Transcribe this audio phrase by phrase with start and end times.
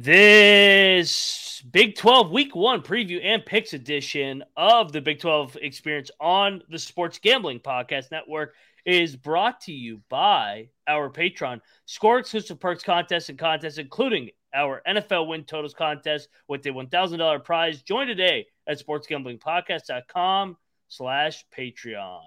[0.00, 6.62] This Big 12 Week 1 preview and picks edition of the Big 12 experience on
[6.68, 8.54] the Sports Gambling Podcast Network
[8.86, 11.60] is brought to you by our Patreon.
[11.86, 17.42] Score exclusive perks contests and contests, including our NFL win totals contest with a $1,000
[17.42, 17.82] prize.
[17.82, 20.56] Join today at sportsgamblingpodcast.com
[20.86, 22.20] slash Patreon.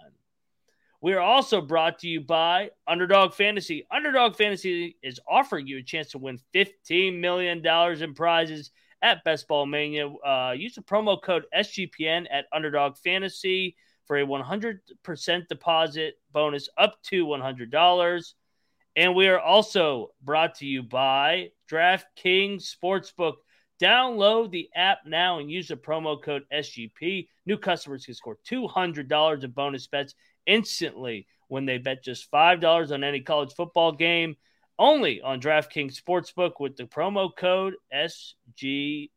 [1.04, 3.88] We are also brought to you by Underdog Fantasy.
[3.90, 8.70] Underdog Fantasy is offering you a chance to win $15 million in prizes
[9.02, 10.08] at Best Ball Mania.
[10.08, 13.76] Uh, use the promo code SGPN at Underdog Fantasy
[14.06, 18.34] for a 100% deposit bonus up to $100.
[18.96, 23.38] And we are also brought to you by DraftKings Sportsbook.
[23.82, 27.28] Download the app now and use the promo code SGP.
[27.48, 30.14] New customers can score $200 in bonus bets
[30.46, 34.36] instantly when they bet just $5 on any college football game
[34.80, 39.10] only on DraftKings Sportsbook with the promo code SGP.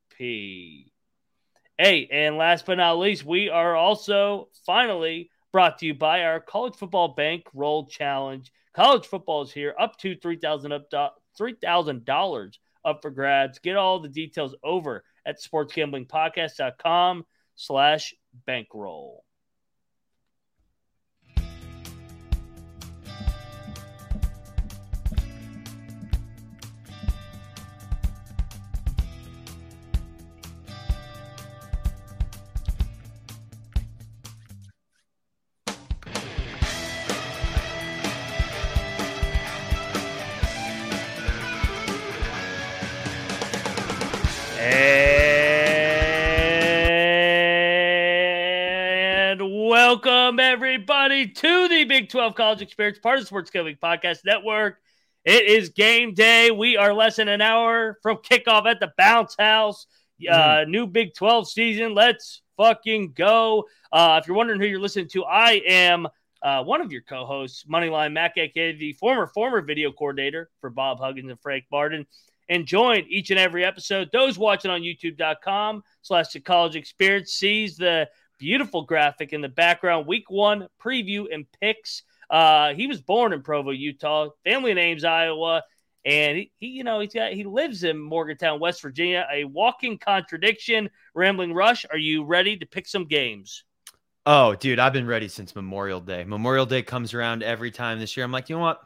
[1.78, 6.40] Hey, and last but not least, we are also finally brought to you by our
[6.40, 8.50] College Football Bank Roll Challenge.
[8.74, 10.90] College football is here, up to 3,000 up
[11.38, 12.52] $3,000
[12.84, 13.58] up for grabs.
[13.58, 17.24] Get all the details over at sportsgamblingpodcast.com
[17.56, 18.14] slash
[18.46, 19.24] bankroll.
[51.14, 54.78] Everybody to the Big 12 College Experience, part of the Sports Gambling Podcast Network.
[55.24, 56.50] It is game day.
[56.50, 59.86] We are less than an hour from kickoff at the Bounce House.
[60.28, 60.70] Uh, Mm-hmm.
[60.72, 61.94] new Big 12 season.
[61.94, 63.64] Let's fucking go.
[63.92, 66.08] Uh, if you're wondering who you're listening to, I am
[66.42, 70.98] uh, one of your co-hosts, Moneyline Mac, aka the former former video coordinator for Bob
[70.98, 72.06] Huggins and Frank Barden
[72.48, 74.10] and join each and every episode.
[74.12, 78.08] Those watching on youtube.com slash the college experience sees the
[78.38, 80.06] beautiful graphic in the background.
[80.06, 82.02] Week one preview and picks.
[82.30, 84.28] Uh, he was born in Provo, Utah.
[84.44, 85.62] Family name's Iowa.
[86.06, 89.26] And he, he, you know, he's got he lives in Morgantown, West Virginia.
[89.32, 90.90] A walking contradiction.
[91.14, 93.64] Rambling Rush, are you ready to pick some games?
[94.26, 96.24] Oh, dude, I've been ready since Memorial Day.
[96.24, 98.24] Memorial Day comes around every time this year.
[98.24, 98.80] I'm like, you know what?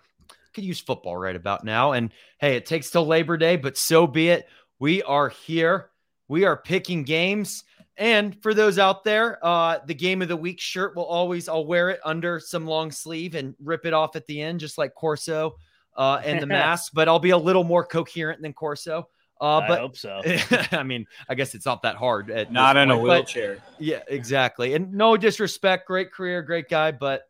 [0.58, 1.92] could use football right about now.
[1.92, 2.10] And
[2.40, 4.48] hey, it takes till Labor Day, but so be it.
[4.80, 5.90] We are here.
[6.26, 7.62] We are picking games.
[7.98, 11.66] And for those out there, uh, the game of the week shirt will always, I'll
[11.66, 14.94] wear it under some long sleeve and rip it off at the end, just like
[14.94, 15.56] Corso
[15.96, 19.08] uh, and the mask, but I'll be a little more coherent than Corso.
[19.40, 20.20] Uh, but I hope so.
[20.72, 22.30] I mean, I guess it's not that hard.
[22.30, 23.58] At Not this in a point, but- wheelchair.
[23.80, 24.74] yeah, exactly.
[24.74, 27.22] And no disrespect, great career, great guy, but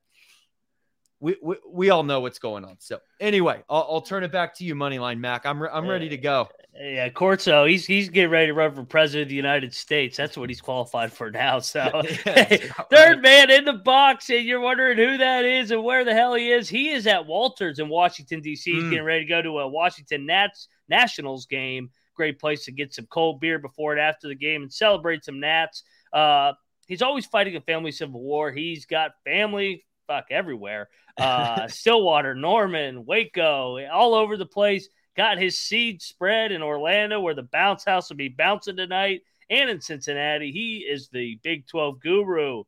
[1.20, 2.76] we we, we all know what's going on.
[2.78, 5.44] So anyway, I'll, I'll turn it back to you, Moneyline Mac.
[5.46, 6.48] I'm re- I'm ready to go.
[6.80, 10.16] Yeah, Corso, he's he's getting ready to run for president of the United States.
[10.16, 11.58] That's what he's qualified for now.
[11.58, 11.80] So
[12.24, 12.44] Yeah,
[12.90, 13.20] third right.
[13.20, 16.52] man in the box, and you're wondering who that is and where the hell he
[16.52, 16.68] is.
[16.68, 18.72] He is at Walters in Washington D.C.
[18.74, 18.90] He's Mm.
[18.90, 21.90] getting ready to go to a Washington Nats Nationals game.
[22.14, 25.40] Great place to get some cold beer before and after the game and celebrate some
[25.40, 25.82] Nats.
[26.12, 26.52] Uh,
[26.86, 28.52] he's always fighting a family civil war.
[28.52, 30.88] He's got family fuck everywhere.
[31.16, 34.88] Uh, Stillwater, Norman, Waco, all over the place.
[35.18, 39.68] Got his seed spread in Orlando, where the bounce house will be bouncing tonight, and
[39.68, 40.52] in Cincinnati.
[40.52, 42.62] He is the Big 12 guru.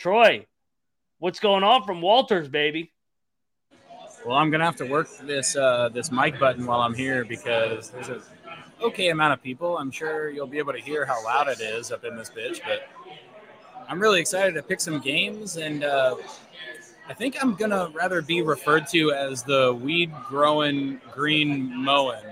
[0.00, 0.44] Troy,
[1.20, 2.92] what's going on from Walters, baby?
[4.26, 7.90] Well, I'm gonna have to work this uh, this mic button while I'm here because
[7.90, 8.20] there's a
[8.80, 9.78] okay amount of people.
[9.78, 12.62] I'm sure you'll be able to hear how loud it is up in this bitch,
[12.66, 12.88] but
[13.88, 16.16] I'm really excited to pick some games, and uh,
[17.08, 22.24] I think I'm gonna rather be referred to as the weed growing green mowing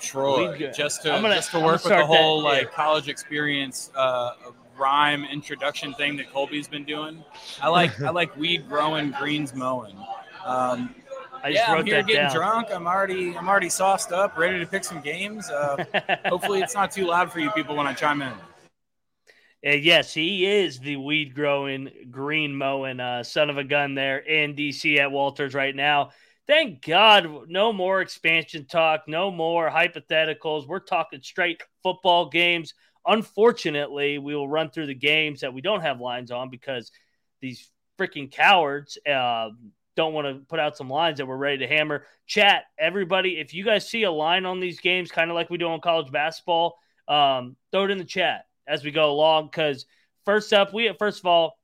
[0.00, 2.48] Troy, just to gonna- just to work with the start that, whole yeah.
[2.48, 4.32] like college experience uh,
[4.76, 7.24] rhyme introduction thing that Colby's been doing.
[7.62, 9.96] I like I like weed growing greens mowing.
[10.44, 10.94] Um,
[11.42, 12.34] I just yeah, I'm here getting down.
[12.34, 12.68] drunk.
[12.70, 15.48] I'm already I'm already sauced up, ready to pick some games.
[15.50, 15.84] Uh,
[16.26, 18.32] hopefully, it's not too loud for you people when I chime in.
[19.64, 24.18] And yes, he is the weed growing, green mowing uh, son of a gun there
[24.18, 26.10] in DC at Walters right now.
[26.46, 30.68] Thank God, no more expansion talk, no more hypotheticals.
[30.68, 32.74] We're talking straight football games.
[33.06, 36.92] Unfortunately, we will run through the games that we don't have lines on because
[37.40, 39.48] these freaking cowards uh,
[39.96, 42.04] don't want to put out some lines that we're ready to hammer.
[42.26, 45.56] Chat, everybody, if you guys see a line on these games, kind of like we
[45.56, 46.76] do on college basketball,
[47.08, 49.46] um, throw it in the chat as we go along.
[49.46, 49.86] Because
[50.24, 51.58] first up, we first of all,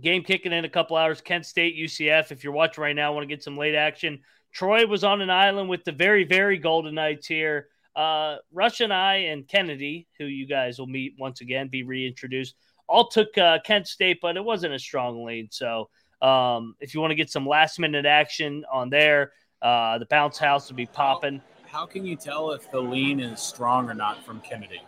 [0.00, 1.20] game kicking in a couple hours.
[1.20, 2.30] Kent State, UCF.
[2.32, 4.20] If you're watching right now, want to get some late action.
[4.52, 7.68] Troy was on an island with the very, very Golden Knights here.
[7.94, 12.54] Uh, Rush and I and Kennedy, who you guys will meet once again, be reintroduced,
[12.88, 15.52] all took uh, Kent State, but it wasn't a strong lead.
[15.52, 15.90] So
[16.22, 19.32] um, if you want to get some last minute action on there,
[19.62, 21.42] uh, the bounce house will be popping.
[21.66, 24.80] How can you tell if the lean is strong or not from Kennedy?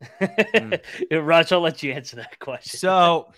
[0.20, 0.80] mm.
[1.26, 2.78] Rush, I'll let you answer that question.
[2.78, 3.32] So,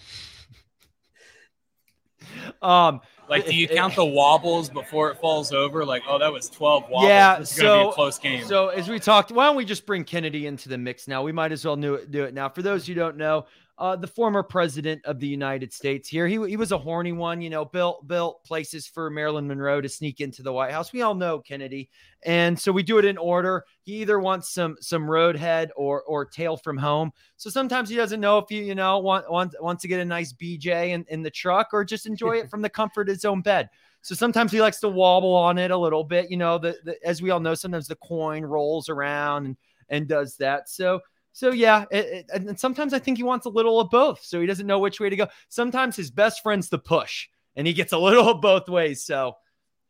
[2.61, 5.85] um, like, do you count the wobbles before it falls over?
[5.85, 7.09] Like, oh, that was twelve wobbles.
[7.09, 8.45] Yeah, this so gonna be a close game.
[8.45, 11.23] So as we talked, why don't we just bring Kennedy into the mix now?
[11.23, 12.49] We might as well do it, do it now.
[12.49, 13.47] For those who don't know,
[13.81, 16.29] uh, the former president of the United States here.
[16.29, 19.89] He, he was a horny one, you know, built built places for Marilyn Monroe to
[19.89, 20.93] sneak into the White House.
[20.93, 21.89] We all know Kennedy,
[22.23, 23.65] and so we do it in order.
[23.83, 27.11] He either wants some some roadhead or or tail from home.
[27.39, 30.05] So sometimes he doesn't know if you, you know want, want wants to get a
[30.05, 33.25] nice BJ in, in the truck or just enjoy it from the comfort of his
[33.25, 33.71] own bed.
[34.03, 36.31] So sometimes he likes to wobble on it a little bit.
[36.31, 39.57] You know, the, the as we all know, sometimes the coin rolls around and
[39.89, 40.69] and does that.
[40.69, 41.01] So
[41.33, 44.41] so yeah, it, it, and sometimes I think he wants a little of both, so
[44.41, 45.29] he doesn't know which way to go.
[45.49, 49.05] Sometimes his best friend's the push, and he gets a little of both ways.
[49.05, 49.37] So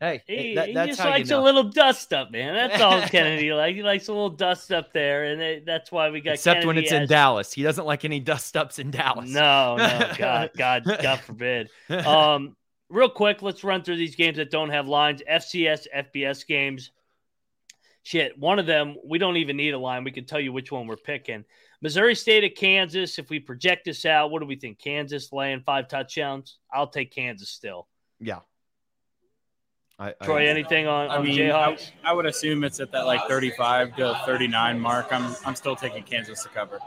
[0.00, 1.42] hey, he, that, he just likes you know.
[1.42, 2.54] a little dust up, man.
[2.54, 3.74] That's all Kennedy like.
[3.74, 6.34] He likes a little dust up there, and that's why we got.
[6.34, 9.30] Except Kennedy when it's as, in Dallas, he doesn't like any dust ups in Dallas.
[9.30, 11.70] No, no, God, God, God forbid.
[11.90, 12.56] Um,
[12.88, 15.22] real quick, let's run through these games that don't have lines.
[15.30, 16.90] FCS, FBS games.
[18.10, 20.02] Shit, one of them we don't even need a line.
[20.02, 21.44] We can tell you which one we're picking.
[21.80, 23.20] Missouri State at Kansas.
[23.20, 24.80] If we project this out, what do we think?
[24.80, 26.58] Kansas laying five touchdowns.
[26.72, 27.86] I'll take Kansas still.
[28.18, 28.40] Yeah.
[29.96, 31.92] I, Troy, I, anything on, I mean, Jayhawks?
[32.02, 35.12] I, I would assume it's at that like thirty-five to thirty-nine mark.
[35.12, 36.80] I'm I'm still taking Kansas to cover.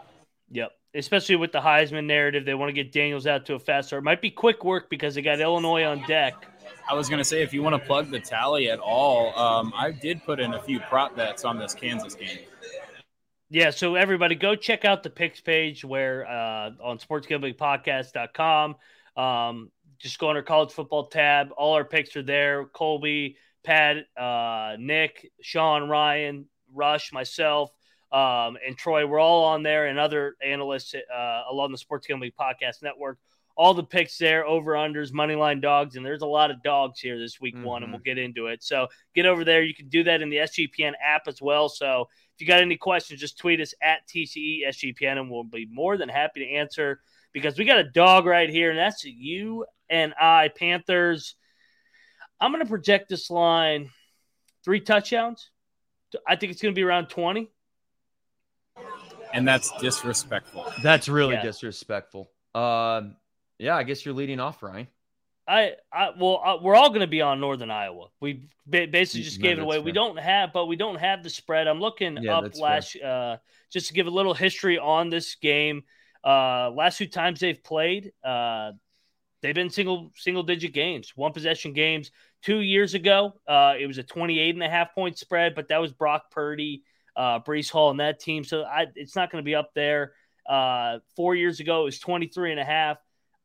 [0.51, 0.73] Yep.
[0.93, 4.03] Especially with the Heisman narrative, they want to get Daniels out to a fast start.
[4.03, 6.35] It might be quick work because they got Illinois on deck.
[6.89, 9.91] I was gonna say if you want to plug the tally at all, um, I
[9.91, 12.39] did put in a few prop bets on this Kansas game.
[13.49, 18.75] Yeah, so everybody go check out the picks page where uh, on sportsgamblingpodcast.com.
[19.15, 21.49] Um, just go under college football tab.
[21.55, 22.65] All our picks are there.
[22.65, 27.71] Colby, Pat, uh, Nick, Sean, Ryan, Rush, myself,
[28.11, 29.05] um, and Troy.
[29.05, 33.19] We're all on there, and other analysts uh, along the Sports Gambling Podcast Network.
[33.55, 36.99] All the picks there, over unders, money line dogs, and there's a lot of dogs
[36.99, 37.65] here this week mm-hmm.
[37.65, 38.63] one, and we'll get into it.
[38.63, 39.61] So get over there.
[39.61, 41.69] You can do that in the SGPN app as well.
[41.69, 45.67] So if you got any questions, just tweet us at TCE SGPN, and we'll be
[45.71, 46.99] more than happy to answer
[47.31, 51.35] because we got a dog right here, and that's you and I, Panthers.
[52.39, 53.89] I'm going to project this line
[54.65, 55.49] three touchdowns.
[56.27, 57.49] I think it's going to be around 20.
[59.33, 60.71] And that's disrespectful.
[60.83, 61.41] That's really Yeah.
[61.41, 62.29] disrespectful.
[62.53, 63.15] Um,
[63.63, 64.87] yeah, I guess you're leading off, Ryan.
[65.47, 68.07] I, I well, uh, we're all going to be on Northern Iowa.
[68.21, 69.79] We basically just No, gave it away.
[69.79, 71.67] We don't have, but we don't have the spread.
[71.67, 73.37] I'm looking Yeah, up last, uh,
[73.71, 75.83] just to give a little history on this game.
[76.23, 78.71] Uh, last two times they've played, uh,
[79.41, 82.11] they've been single single digit games, one possession games.
[82.41, 85.81] Two years ago, uh, it was a 28 and a half point spread, but that
[85.81, 86.83] was Brock Purdy,
[87.17, 88.45] uh, Breece Hall, and that team.
[88.45, 90.13] So I, it's not going to be up there.
[90.47, 92.97] Uh, four years ago, it was 23 and a half.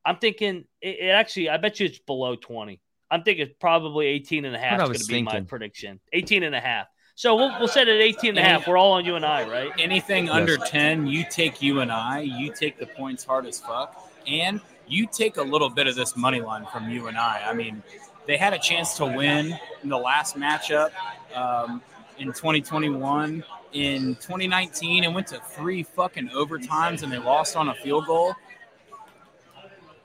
[0.05, 2.81] I'm thinking it, it actually, I bet you it's below 20.
[3.11, 6.01] I'm thinking probably 18 and a half What is going to be my prediction.
[6.13, 6.87] 18 and a half.
[7.15, 8.69] So we'll, we'll set it at 18 and a half.
[8.69, 9.73] We're all on UNI, right?
[9.79, 15.07] Anything under 10, you take UNI, you take the points hard as fuck, and you
[15.07, 17.17] take a little bit of this money line from UNI.
[17.17, 17.83] I mean,
[18.29, 20.91] they had a chance to win in the last matchup
[21.35, 21.83] um,
[22.19, 23.43] in 2021.
[23.73, 28.35] In 2019, it went to three fucking overtimes and they lost on a field goal.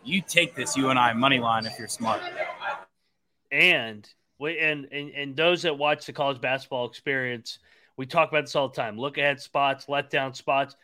[0.03, 2.21] You take this UNI money line if you're smart.
[3.51, 4.07] And
[4.39, 7.59] we and, and and those that watch the college basketball experience,
[7.97, 8.97] we talk about this all the time.
[8.97, 10.75] Look ahead spots, let down spots.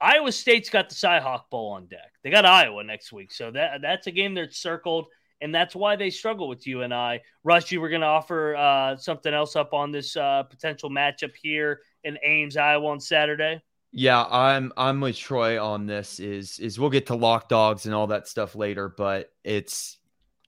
[0.00, 2.12] Iowa State's got the Cyhawk Bowl on deck.
[2.22, 5.06] They got Iowa next week, so that that's a game that's circled,
[5.40, 7.20] and that's why they struggle with UNI.
[7.44, 11.32] Rush, you were going to offer uh, something else up on this uh, potential matchup
[11.40, 13.60] here in Ames, Iowa on Saturday.
[13.92, 16.20] Yeah, I'm I'm with Troy on this.
[16.20, 19.98] Is is we'll get to lock dogs and all that stuff later, but it's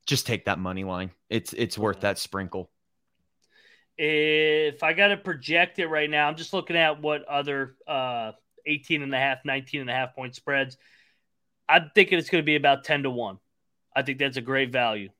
[0.06, 1.11] just take that money line.
[1.28, 2.70] It's it's worth that sprinkle.
[3.99, 8.32] If I got to project it right now, I'm just looking at what other uh,
[8.66, 10.76] 18 and a half, 19 and a half point spreads.
[11.68, 13.38] I'm thinking it's going to be about 10 to 1.
[13.94, 15.11] I think that's a great value.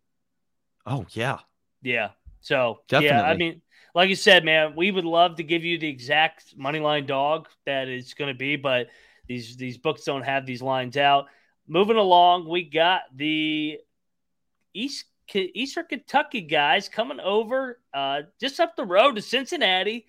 [0.87, 1.38] Oh yeah,
[1.83, 2.11] Yeah.
[2.43, 3.17] So Definitely.
[3.17, 3.63] yeah, I mean,
[3.95, 7.49] like you said, man, we would love to give you the exact money line dog
[7.67, 8.89] that it's going to be, but
[9.27, 11.27] these these books don't have these lines out.
[11.67, 13.79] Moving along, we got the
[14.75, 20.07] East Eastern Kentucky guys coming over uh, just up the road to Cincinnati.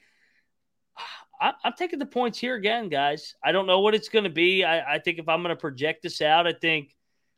[1.40, 3.36] I, I'm taking the points here again, guys.
[3.44, 4.64] I don't know what it's going to be.
[4.64, 6.96] I, I think if I'm going to project this out, I think.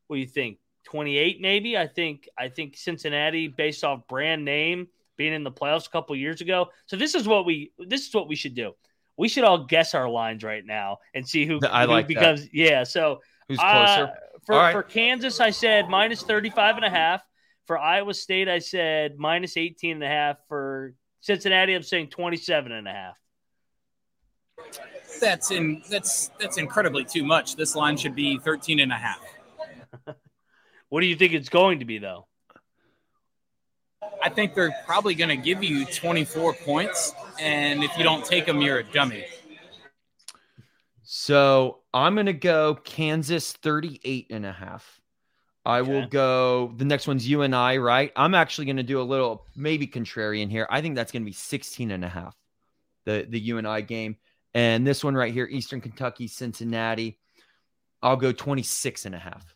[0.08, 0.60] What do you think?
[0.86, 1.78] 28 maybe.
[1.78, 2.30] I think.
[2.38, 4.88] I think Cincinnati, based off brand name,
[5.18, 6.70] being in the playoffs a couple years ago.
[6.86, 7.72] So this is what we.
[7.80, 8.74] This is what we should do.
[9.18, 12.50] We should all guess our lines right now and see who, I who like that.
[12.52, 12.84] Yeah.
[12.84, 14.08] So who's uh,
[14.46, 14.72] for, All right.
[14.74, 17.26] for Kansas, I said minus 35 and a half.
[17.66, 20.38] For Iowa State, I said minus 18 and a half.
[20.48, 23.16] For Cincinnati, I'm saying 27 and a half.
[25.20, 27.56] That's in that's that's incredibly too much.
[27.56, 29.22] This line should be 13 and a half.
[30.96, 32.26] What do you think it's going to be, though?
[34.24, 38.46] I think they're probably going to give you 24 points, and if you don't take
[38.46, 39.26] them, you're a dummy.
[41.04, 45.02] So I'm gonna go Kansas 38 and a half.
[45.66, 46.74] I will go.
[46.78, 48.14] The next one's UNI, right?
[48.16, 50.66] I'm actually gonna do a little maybe contrarian here.
[50.70, 52.38] I think that's gonna be 16 and a half.
[53.04, 54.16] The the UNI game.
[54.54, 57.20] And this one right here, Eastern Kentucky, Cincinnati.
[58.02, 59.55] I'll go 26 and a half.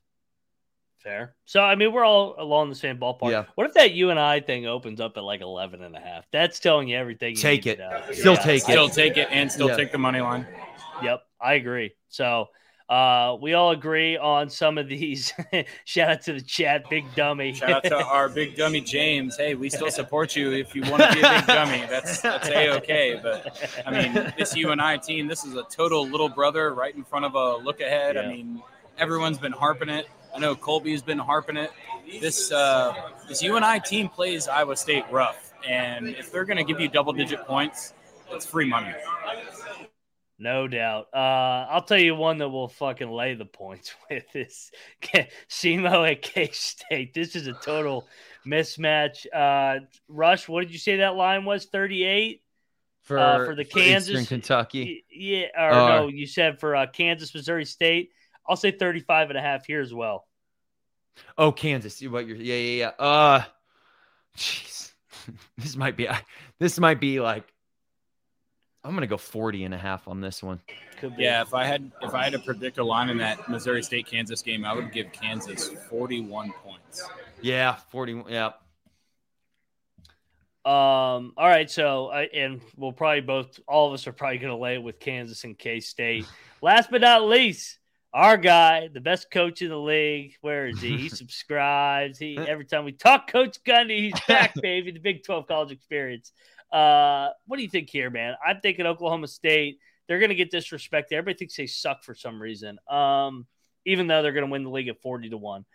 [1.09, 1.33] Fair.
[1.45, 3.31] So, I mean, we're all along the same ballpark.
[3.31, 3.45] Yeah.
[3.55, 6.25] What if that UNI thing opens up at like 11 and a half?
[6.31, 7.31] That's telling you everything.
[7.31, 7.75] You Take need it.
[7.77, 8.11] to know.
[8.11, 8.71] Still take it.
[8.71, 9.75] Still take it and still Yeah.
[9.75, 10.45] take the money line.
[11.01, 11.93] Yep, I agree.
[12.09, 12.49] So
[12.89, 15.33] uh, we all agree on some of these.
[15.85, 17.53] Shout out to the chat, big dummy.
[17.53, 19.35] Shout out to our big dummy James.
[19.35, 21.85] Hey, we still support you if you want to be a big dummy.
[21.89, 23.19] That's that's a okay.
[23.21, 27.25] But I mean, this UNI team, this is a total little brother right in front
[27.25, 28.13] of a look ahead.
[28.15, 28.21] Yeah.
[28.21, 28.61] I mean,
[28.99, 30.07] everyone's been harping it.
[30.35, 31.71] I know Colby's been harping it.
[32.21, 32.93] This uh,
[33.27, 37.13] this UNI team plays Iowa State rough, and if they're going to give you double
[37.13, 37.93] digit points,
[38.31, 38.93] it's free money.
[40.41, 41.07] No doubt.
[41.13, 41.17] Uh,
[41.69, 44.71] I'll tell you one that will fucking lay the points with is
[45.49, 47.13] SEMO at K State.
[47.13, 48.07] This is a total
[48.47, 49.25] mismatch.
[49.33, 51.65] Uh, Rush, what did you say that line was?
[51.65, 52.41] 38?
[53.01, 55.03] For, Uh, for the Kansas- Eastern Kentucky.
[55.11, 55.47] Yeah.
[55.57, 58.11] Or Uh, no, you said for uh, Kansas, Missouri State.
[58.49, 60.25] I'll say 35 and a half here as well.
[61.37, 62.01] Oh, Kansas.
[62.01, 63.05] What you're yeah, yeah, yeah.
[63.05, 63.43] Uh
[64.35, 64.91] jeez.
[65.57, 66.07] this might be
[66.59, 67.45] this might be like
[68.83, 70.59] I'm gonna go 40 and a half on this one.
[70.99, 71.23] Could be.
[71.23, 74.07] Yeah, if I had if I had to predict a line in that Missouri State
[74.07, 77.07] Kansas game, I would give Kansas 41 points.
[77.41, 78.31] Yeah, 41.
[78.31, 78.51] Yeah.
[80.65, 81.33] Um.
[81.37, 81.69] All right.
[81.71, 84.83] So, I and we'll probably both, all of us are probably going to lay it
[84.83, 86.25] with Kansas and K State.
[86.61, 87.78] Last but not least,
[88.13, 90.33] our guy, the best coach in the league.
[90.41, 90.97] Where is he?
[90.97, 92.17] He subscribes.
[92.17, 94.91] He every time we talk Coach Gundy, he's back, baby.
[94.91, 96.31] The Big Twelve college experience.
[96.71, 98.35] Uh, what do you think here, man?
[98.45, 99.79] I'm thinking Oklahoma State.
[100.07, 101.11] They're going to get disrespected.
[101.11, 102.79] Everybody thinks they suck for some reason.
[102.89, 103.45] Um,
[103.85, 105.65] even though they're going to win the league at 40 to 1.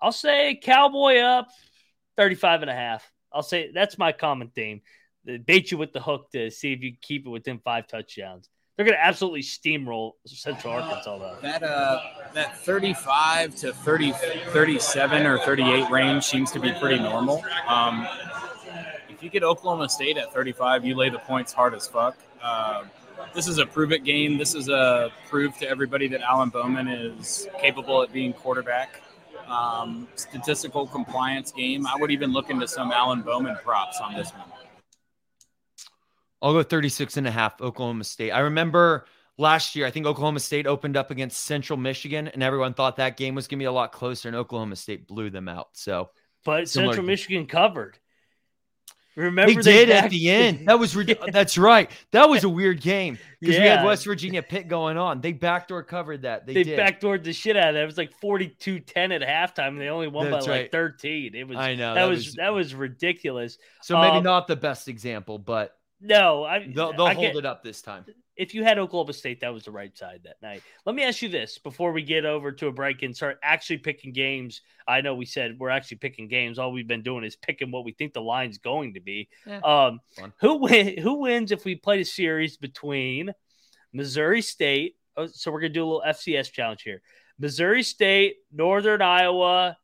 [0.00, 1.48] I'll say Cowboy up
[2.16, 3.10] 35 and a half.
[3.32, 4.82] I'll say that's my common theme.
[5.24, 8.48] They bait you with the hook to see if you keep it within five touchdowns.
[8.76, 11.36] They're going to absolutely steamroll Central Arkansas, though.
[11.42, 12.00] That uh
[12.34, 17.44] that 35 to 30 37 or 38 range seems to be pretty normal.
[17.68, 18.08] Um,
[19.08, 22.16] if you get Oklahoma State at 35, you lay the points hard as fuck.
[22.42, 22.84] Uh,
[23.32, 24.38] this is a prove it game.
[24.38, 29.00] This is a prove to everybody that Alan Bowman is capable at being quarterback.
[29.46, 31.86] Um, statistical compliance game.
[31.86, 34.48] I would even look into some Alan Bowman props on this one.
[36.44, 38.30] I'll go 36 and a half Oklahoma State.
[38.30, 39.06] I remember
[39.38, 43.16] last year, I think Oklahoma State opened up against Central Michigan, and everyone thought that
[43.16, 45.68] game was going to be a lot closer, and Oklahoma State blew them out.
[45.72, 46.10] So
[46.44, 47.06] But Central game.
[47.06, 47.98] Michigan covered.
[49.16, 50.68] Remember they did at the end.
[50.68, 51.32] That was ridiculous.
[51.32, 51.90] That's right.
[52.10, 55.20] That was a weird game because we had West Virginia Pitt going on.
[55.22, 56.46] They backdoor covered that.
[56.46, 56.78] They, They, did.
[56.78, 57.82] backdoored the shit out of it.
[57.82, 61.34] It was like 42-10 at halftime, and they only won That's by like 13.
[61.34, 63.56] It was I know that, was, that was ridiculous.
[63.82, 67.36] so maybe um, not the best example, but No, I they'll, they'll I hold get-
[67.36, 68.04] it up this time.
[68.36, 70.62] if you had Oklahoma State, that was the right side that night.
[70.84, 73.78] Let me ask you this before we get over to a break and start actually
[73.78, 74.60] picking games.
[74.86, 76.58] I know we said we're actually picking games.
[76.58, 79.28] All we've been doing is picking what we think the line's going to be.
[79.46, 80.32] Yeah, um, fun.
[80.40, 80.98] who win?
[80.98, 83.32] Who wins if we play a series between
[83.92, 84.96] Missouri State?
[85.16, 87.00] oh, So we're gonna do a little FCS challenge here.
[87.38, 89.76] Missouri State, Northern Iowa,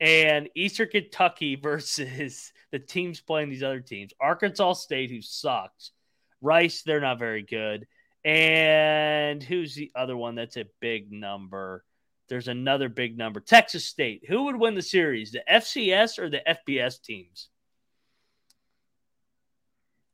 [0.00, 4.12] and Eastern Kentucky versus the teams playing these other teams.
[4.20, 5.92] Arkansas State, who sucks.
[6.40, 7.86] Rice, they're not very good.
[8.24, 11.84] And who's the other one that's a big number?
[12.28, 13.38] there's another big number.
[13.38, 14.24] Texas State.
[14.26, 17.50] Who would win the series, the FCS or the FBS teams?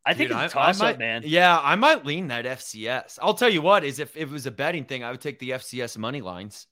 [0.05, 1.23] I think Dude, it's a I- I toss might- up, man.
[1.25, 3.19] Yeah, I might lean that FCS.
[3.23, 5.39] I'll tell you what is if, if it was a betting thing, I would take
[5.39, 6.67] the FCS money lines.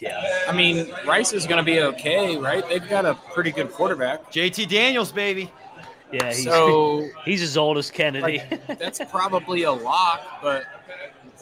[0.00, 0.44] Yeah.
[0.48, 2.66] I mean, Rice is going to be okay, right?
[2.68, 4.32] They've got a pretty good quarterback.
[4.32, 5.50] JT Daniels, baby.
[6.12, 6.28] Yeah.
[6.28, 8.42] He's, So he's as old as Kennedy.
[8.66, 10.20] that's probably a lock.
[10.42, 10.64] But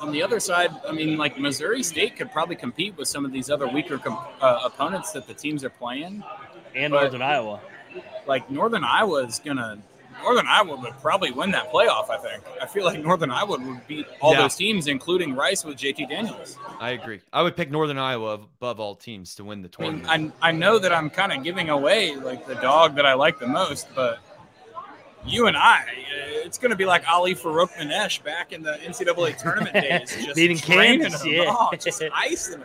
[0.01, 3.33] on the other side, I mean, like Missouri State could probably compete with some of
[3.33, 6.23] these other weaker com- uh, opponents that the teams are playing.
[6.75, 7.61] and But- Northern Iowa.
[8.27, 9.79] Like Northern Iowa is gonna.
[10.23, 12.11] Northern Iowa would probably win that playoff.
[12.11, 12.43] I think.
[12.61, 14.43] I feel like Northern Iowa would beat all Yeah.
[14.43, 16.59] those teams, including Rice with JT Daniels.
[16.81, 17.21] I agree.
[17.33, 20.35] I would pick Northern Iowa above all teams to win the I mean, tournament.
[20.43, 23.39] I, I know that I'm kind of giving away like the dog that I like
[23.39, 24.19] the most, but
[25.25, 25.85] you and I, uh,
[26.45, 30.59] it's going to be like Ali Farokhmanesh back in the NCAA tournament days, just Beating
[30.59, 31.55] Kansas, yeah.
[31.79, 32.65] Just ice them.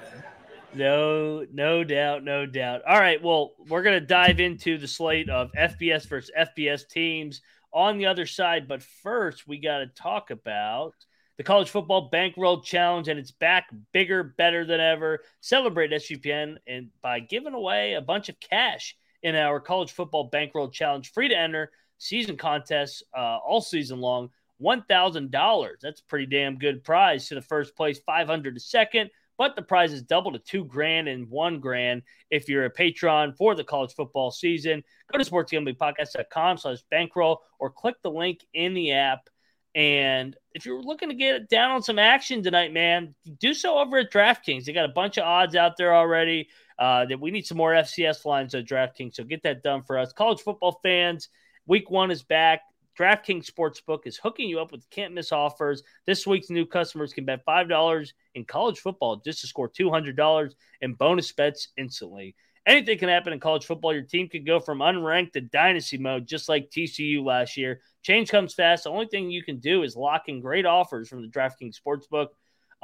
[0.77, 2.81] No, no doubt, no doubt.
[2.87, 7.41] All right, well, we're gonna dive into the slate of FBS versus FBS teams
[7.73, 10.93] on the other side, but first we got to talk about
[11.37, 15.23] the College Football Bankroll Challenge, and it's back bigger, better than ever.
[15.41, 20.69] Celebrate SGPN and by giving away a bunch of cash in our College Football Bankroll
[20.69, 24.29] Challenge, free to enter season contests uh, all season long.
[24.57, 25.77] One thousand dollars.
[25.83, 27.99] That's a pretty damn good prize to the first place.
[27.99, 32.03] Five hundred to second but the prize is double to two grand and one grand
[32.29, 34.83] if you're a patron for the college football season.
[35.11, 39.29] Go to sportsgamblingpodcast.com slash bankroll or click the link in the app.
[39.75, 43.99] And if you're looking to get down on some action tonight, man, do so over
[43.99, 44.65] at DraftKings.
[44.65, 46.49] They got a bunch of odds out there already.
[46.79, 49.97] Uh, that we need some more FCS lines at DraftKings, so get that done for
[49.97, 50.13] us.
[50.13, 51.27] College football fans,
[51.65, 52.61] week one is back.
[52.97, 55.83] DraftKings Sportsbook is hooking you up with can't miss offers.
[56.05, 60.93] This week's new customers can bet $5 in college football just to score $200 in
[60.93, 62.35] bonus bets instantly.
[62.65, 63.93] Anything can happen in college football.
[63.93, 67.79] Your team could go from unranked to dynasty mode, just like TCU last year.
[68.03, 68.83] Change comes fast.
[68.83, 72.27] The only thing you can do is lock in great offers from the DraftKings Sportsbook.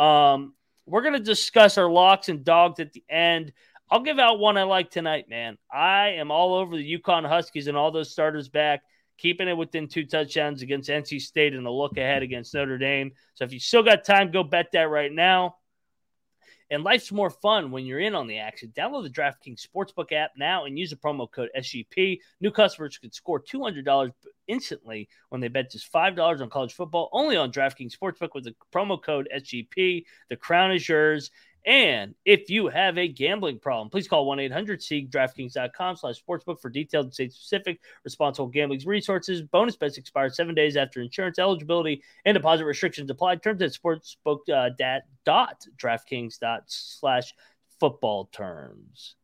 [0.01, 0.53] Um,
[0.85, 3.51] we're going to discuss our locks and dogs at the end.
[3.91, 5.57] I'll give out one I like tonight, man.
[5.71, 8.83] I am all over the UConn Huskies and all those starters back
[9.17, 13.11] keeping it within two touchdowns against NC State and a look ahead against Notre Dame.
[13.35, 15.55] So if you still got time, go bet that right now.
[16.69, 18.73] And life's more fun when you're in on the action.
[18.75, 22.19] Download the DraftKings Sportsbook app now and use the promo code SGP.
[22.41, 24.11] New customers can score $200
[24.47, 28.55] instantly when they bet just $5 on college football, only on DraftKings Sportsbook with the
[28.73, 30.03] promo code SGP.
[30.29, 31.29] The crown is yours.
[31.65, 36.59] And if you have a gambling problem, please call 1 800 SEEG DraftKings.com slash sportsbook
[36.59, 39.41] for detailed and state specific responsible gambling resources.
[39.41, 43.37] Bonus bets expire seven days after insurance eligibility and deposit restrictions apply.
[43.37, 47.33] Terms at sportsbook uh, dat, dot DraftKings dot slash
[47.79, 49.15] football terms.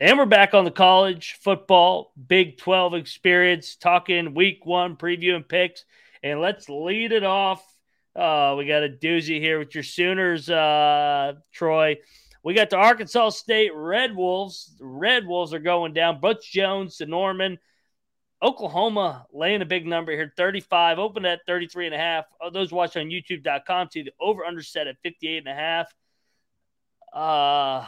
[0.00, 5.48] And we're back on the college football Big 12 experience, talking week one preview and
[5.48, 5.84] picks.
[6.24, 7.64] And let's lead it off
[8.14, 11.96] Oh, we got a doozy here with your Sooners, uh, Troy.
[12.42, 14.74] We got the Arkansas State Red Wolves.
[14.78, 16.20] The Red Wolves are going down.
[16.20, 17.58] Butch Jones to Norman.
[18.42, 22.24] Oklahoma laying a big number here, 35, open at 33 and a half.
[22.40, 25.94] Oh, those watch on youtube.com see the over under set at 58 and a half.
[27.14, 27.86] Uh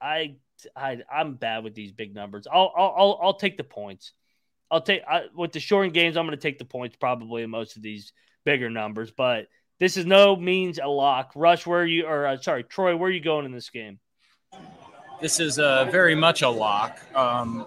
[0.00, 0.36] I
[0.76, 2.46] I I'm bad with these big numbers.
[2.50, 4.12] I'll I'll I'll, take the points.
[4.70, 6.16] I'll take I, with the shorting games.
[6.16, 8.12] I'm going to take the points probably in most of these
[8.44, 9.48] bigger numbers, but
[9.80, 11.32] this is no means a lock.
[11.34, 13.98] Rush, where you or uh, sorry, Troy, where are you going in this game?
[15.20, 16.98] This is uh, very much a lock.
[17.14, 17.66] Um,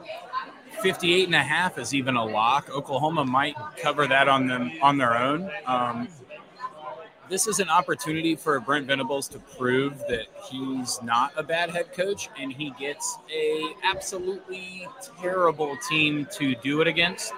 [0.82, 2.70] 58 and a half is even a lock.
[2.70, 5.50] Oklahoma might cover that on them on their own.
[5.66, 6.08] Um,
[7.30, 11.92] this is an opportunity for Brent Venables to prove that he's not a bad head
[11.92, 14.88] coach, and he gets a absolutely
[15.20, 17.34] terrible team to do it against.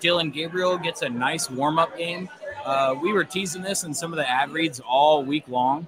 [0.00, 2.28] Dillon Gabriel gets a nice warm up game.
[2.64, 5.86] Uh, we were teasing this in some of the ad reads all week long.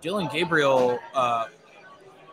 [0.00, 1.46] Dillon Gabriel uh,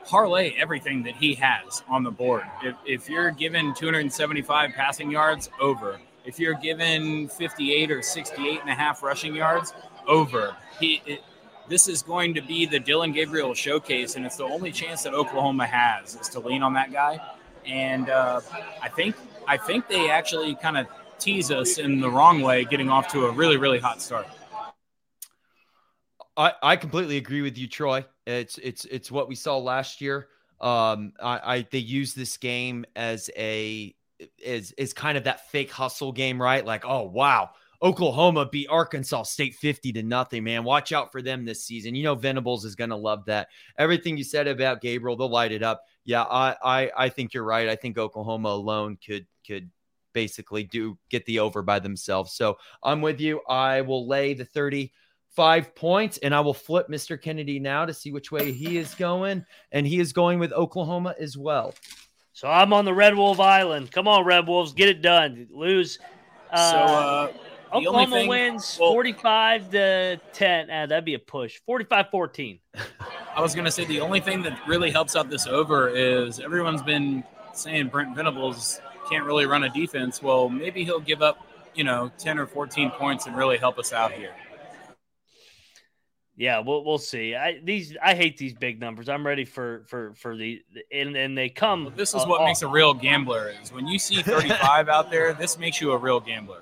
[0.06, 2.44] parlay everything that he has on the board.
[2.64, 6.00] If, if you're given 275 passing yards, over.
[6.26, 9.74] If you're given 58 or 68 and a half rushing yards,
[10.08, 10.56] over.
[10.80, 11.22] He, it,
[11.68, 15.14] this is going to be the Dillon Gabriel showcase, and it's the only chance that
[15.14, 17.20] Oklahoma has is to lean on that guy.
[17.66, 18.42] And uh,
[18.82, 19.16] I think
[19.48, 20.88] I think they actually kind of
[21.20, 24.28] tease us in the wrong way, getting off to a really really hot start.
[26.38, 28.06] I, I completely agree with you, Troy.
[28.26, 30.28] It's it's it's what we saw last year.
[30.62, 33.94] Um, I, I they use this game as a
[34.38, 36.66] is is kind of that fake hustle game, right?
[36.66, 37.52] Like, oh wow,
[37.82, 40.64] Oklahoma beat Arkansas State 50 to nothing, man.
[40.64, 41.96] Watch out for them this season.
[41.96, 43.48] You know, Venables is going to love that.
[43.78, 45.84] Everything you said about Gabriel, they'll light it up.
[46.04, 47.70] Yeah, I, I, I think you're right.
[47.70, 49.70] I think Oklahoma alone could, could
[50.14, 52.34] basically do get the over by themselves.
[52.34, 53.42] So I'm with you.
[53.48, 57.22] I will lay the 35 points and I will flip Mr.
[57.22, 59.46] Kennedy now to see which way he is going.
[59.72, 61.74] And he is going with Oklahoma as well.
[62.34, 63.92] So I'm on the Red Wolf Island.
[63.92, 65.48] Come on, Red Wolves, get it done.
[65.52, 66.00] Lose.
[66.52, 67.32] Uh, so uh,
[67.74, 70.70] Oklahoma thing, wins well, 45 to 10.
[70.70, 71.60] Ah, that'd be a push.
[71.66, 72.60] 45 14.
[73.36, 76.40] I was going to say the only thing that really helps out this over is
[76.40, 80.22] everyone's been saying Brent Venables can't really run a defense.
[80.22, 83.94] Well, maybe he'll give up, you know, 10 or 14 points and really help us
[83.94, 84.34] out here.
[86.36, 87.36] Yeah, we'll we'll see.
[87.36, 89.10] I these I hate these big numbers.
[89.10, 91.84] I'm ready for for for the and and they come.
[91.84, 94.88] Well, this is uh, what uh, makes a real gambler is when you see 35
[94.88, 95.34] out there.
[95.34, 96.62] This makes you a real gambler.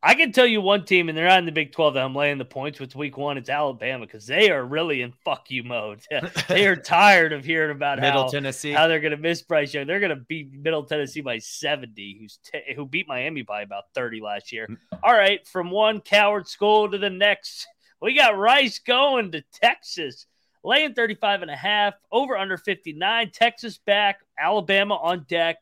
[0.00, 2.14] I can tell you one team, and they're not in the Big 12 that I'm
[2.14, 3.36] laying the points with week one.
[3.36, 6.02] It's Alabama because they are really in fuck you mode.
[6.48, 8.70] they are tired of hearing about Middle how, Tennessee.
[8.70, 9.88] how they're going to miss Bryce Young.
[9.88, 13.84] They're going to beat Middle Tennessee by 70, who's t- who beat Miami by about
[13.94, 14.68] 30 last year.
[14.68, 14.76] Mm.
[15.02, 17.66] All right, from one coward school to the next,
[18.00, 20.26] we got Rice going to Texas,
[20.62, 23.32] laying 35 and a half, over under 59.
[23.32, 25.56] Texas back, Alabama on deck.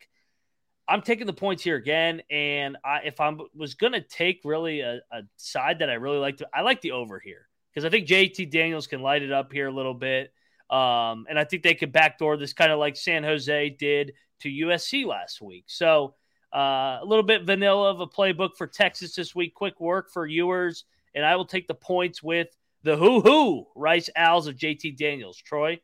[0.89, 4.81] I'm taking the points here again, and I, if I was going to take really
[4.81, 7.91] a, a, side that I really like, to, I like the over here because I
[7.91, 10.33] think JT Daniels can light it up here a little bit,
[10.71, 14.49] um, and I think they could backdoor this kind of like San Jose did to
[14.49, 15.65] USC last week.
[15.67, 16.15] So
[16.55, 19.55] uh, a little bit vanilla of a playbook for Texas this week.
[19.55, 22.49] Quick work for Ewers, and I will take the points with
[22.85, 25.37] the who who Rice Owls of JT Daniels.
[25.37, 25.81] Troy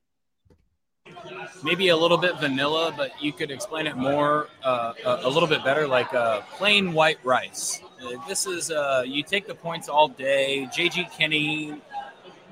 [1.62, 5.49] maybe a little bit vanilla, but you could explain it more, uh, a, a, little
[5.49, 7.81] bit better, like uh, plain white rice.
[8.03, 10.69] Uh, this is, uh, you take the points all day.
[10.73, 11.81] JG Kinne,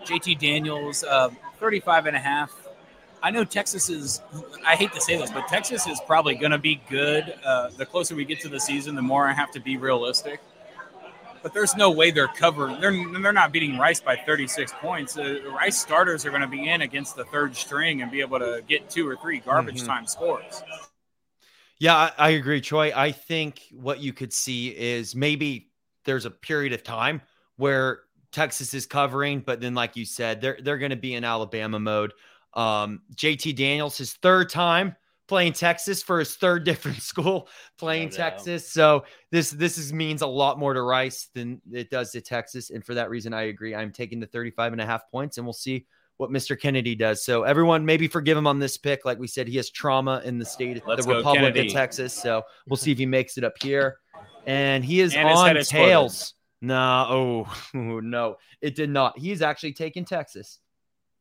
[0.05, 2.53] JT Daniels, uh, 35 and a half.
[3.23, 4.23] I know Texas is,
[4.67, 7.35] I hate to say this, but Texas is probably going to be good.
[7.45, 10.41] Uh, the closer we get to the season, the more I have to be realistic
[11.43, 12.81] but there's no way they're covering.
[12.81, 15.17] They're they're not beating Rice by 36 points.
[15.17, 18.39] Uh, Rice starters are going to be in against the third string and be able
[18.39, 19.87] to get two or three garbage mm-hmm.
[19.87, 20.63] time scores.
[21.79, 22.93] Yeah, I, I agree, Troy.
[22.95, 25.71] I think what you could see is maybe
[26.05, 27.23] there's a period of time
[27.57, 28.01] where
[28.33, 31.81] Texas is covering, but then, like you said, they're they're going to be in Alabama
[31.81, 32.13] mode.
[32.55, 34.97] Um, JT Daniels, his third time
[35.31, 38.71] playing Texas for his third different school playing no Texas.
[38.71, 42.71] So this this is, means a lot more to Rice than it does to Texas.
[42.71, 43.75] And for that reason, I agree.
[43.75, 46.61] I'm taking the 35 and a half points and we'll see what Mr.
[46.61, 47.25] Kennedy does.
[47.25, 49.07] So everyone maybe forgive him on this pick.
[49.07, 51.69] Like we said, he has trauma in the state, Let's the Republic Kennedy.
[51.69, 52.13] of Texas.
[52.13, 53.99] So we'll see if he makes it up here.
[54.47, 56.35] And he is and on tails.
[56.61, 59.19] No, oh no, it did not.
[59.19, 60.59] He's actually taking Texas.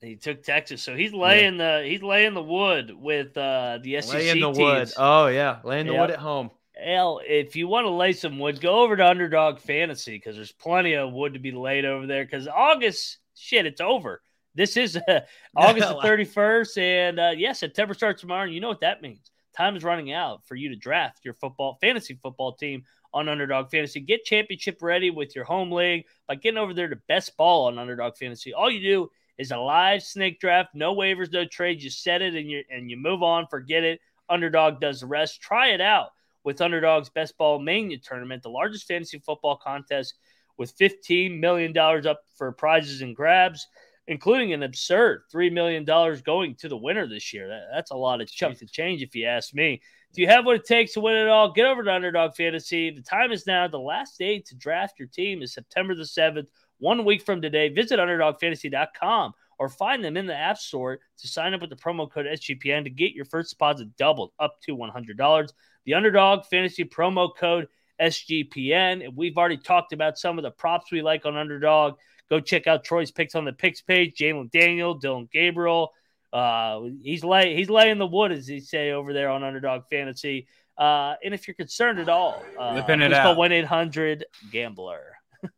[0.01, 1.79] He took Texas, so he's laying yeah.
[1.79, 4.57] the he's laying the wood with uh, the SEC laying the teams.
[4.57, 4.91] wood.
[4.97, 6.01] Oh yeah, laying the yep.
[6.01, 6.51] wood at home.
[6.73, 10.53] Hell, if you want to lay some wood, go over to Underdog Fantasy because there's
[10.53, 12.23] plenty of wood to be laid over there.
[12.23, 14.21] Because August, shit, it's over.
[14.55, 15.21] This is uh,
[15.57, 18.43] August the 31st, and uh, yeah, September starts tomorrow.
[18.43, 19.31] And you know what that means?
[19.55, 23.69] Time is running out for you to draft your football fantasy football team on Underdog
[23.69, 23.99] Fantasy.
[23.99, 27.77] Get championship ready with your home league by getting over there to Best Ball on
[27.77, 28.53] Underdog Fantasy.
[28.53, 31.83] All you do is a live snake draft, no waivers, no trades.
[31.83, 34.01] You set it and you and you move on, forget it.
[34.27, 35.41] Underdog does the rest.
[35.41, 36.09] Try it out
[36.43, 40.15] with Underdog's Best Ball Mania tournament, the largest fantasy football contest
[40.57, 41.75] with $15 million
[42.05, 43.65] up for prizes and grabs,
[44.07, 47.47] including an absurd $3 million going to the winner this year.
[47.47, 49.81] That, that's a lot of chunk to change, if you ask me.
[50.13, 51.53] Do you have what it takes to win it all?
[51.53, 52.91] Get over to Underdog Fantasy.
[52.91, 53.67] The time is now.
[53.67, 56.47] The last day to draft your team is September the 7th
[56.79, 57.69] one week from today.
[57.69, 62.09] Visit UnderdogFantasy.com or find them in the App Store to sign up with the promo
[62.09, 65.49] code SGPN to get your first deposit doubled up to $100.
[65.85, 67.67] The Underdog Fantasy promo code
[68.01, 69.13] SGPN.
[69.15, 71.95] We've already talked about some of the props we like on Underdog.
[72.29, 74.15] Go check out Troy's picks on the picks page.
[74.17, 75.91] Jalon Daniel, Dillon Gabriel.
[76.31, 80.47] Uh, he's lay he's laying the wood, as he say over there on Underdog Fantasy.
[80.77, 85.01] Uh, and if you're concerned at all, uh, please call one eight hundred Gambler.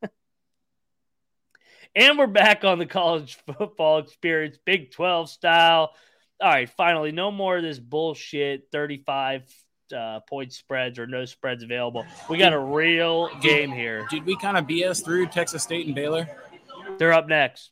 [1.93, 5.91] And we're back on the college football experience, Big 12 style.
[6.39, 9.43] All right, finally, no more of this bullshit 35
[9.95, 12.05] uh, point spreads or no spreads available.
[12.29, 14.07] We got a real game here.
[14.09, 16.29] Did we kind of BS through Texas State and Baylor?
[16.97, 17.71] They're up next.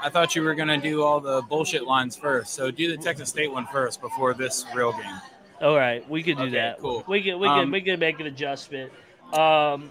[0.00, 2.54] I thought you were going to do all the bullshit lines first.
[2.54, 5.20] So do the Texas State one first before this real game.
[5.60, 6.80] All right, we could do okay, that.
[6.80, 7.04] Cool.
[7.06, 8.92] We can we can um, we can make an adjustment.
[9.32, 9.90] Um,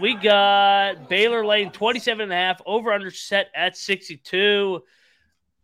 [0.00, 4.82] we got Baylor laying 27 and a half, over under set at 62.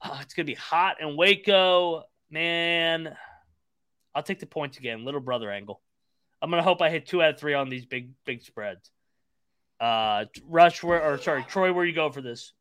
[0.04, 2.04] Oh, it's going to be hot in Waco.
[2.31, 3.14] Man,
[4.14, 5.04] I'll take the points again.
[5.04, 5.81] Little brother angle.
[6.40, 8.90] I'm going to hope I hit two out of three on these big, big spreads.
[9.81, 12.52] Uh, Rush, where, or sorry, Troy, where you go for this?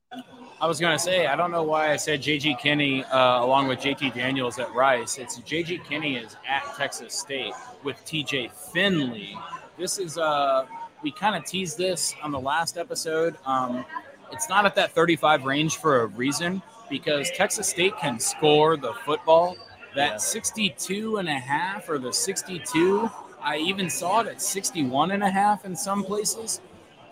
[0.59, 3.67] I was going to say, I don't know why I said JG Kinne uh, along
[3.67, 5.17] with JT Daniels at Rice.
[5.17, 9.37] It's JG Kinne is at Texas State with TJ Finley.
[9.77, 10.65] This is, uh,
[11.03, 13.35] we kind of teased this on the last episode.
[13.45, 13.85] Um,
[14.31, 18.93] it's not at that 35 range for a reason because Texas State can score the
[19.05, 19.55] football.
[19.95, 23.09] That 62 and a half or the 62,
[23.41, 26.61] I even saw it at 61 and a half in some places.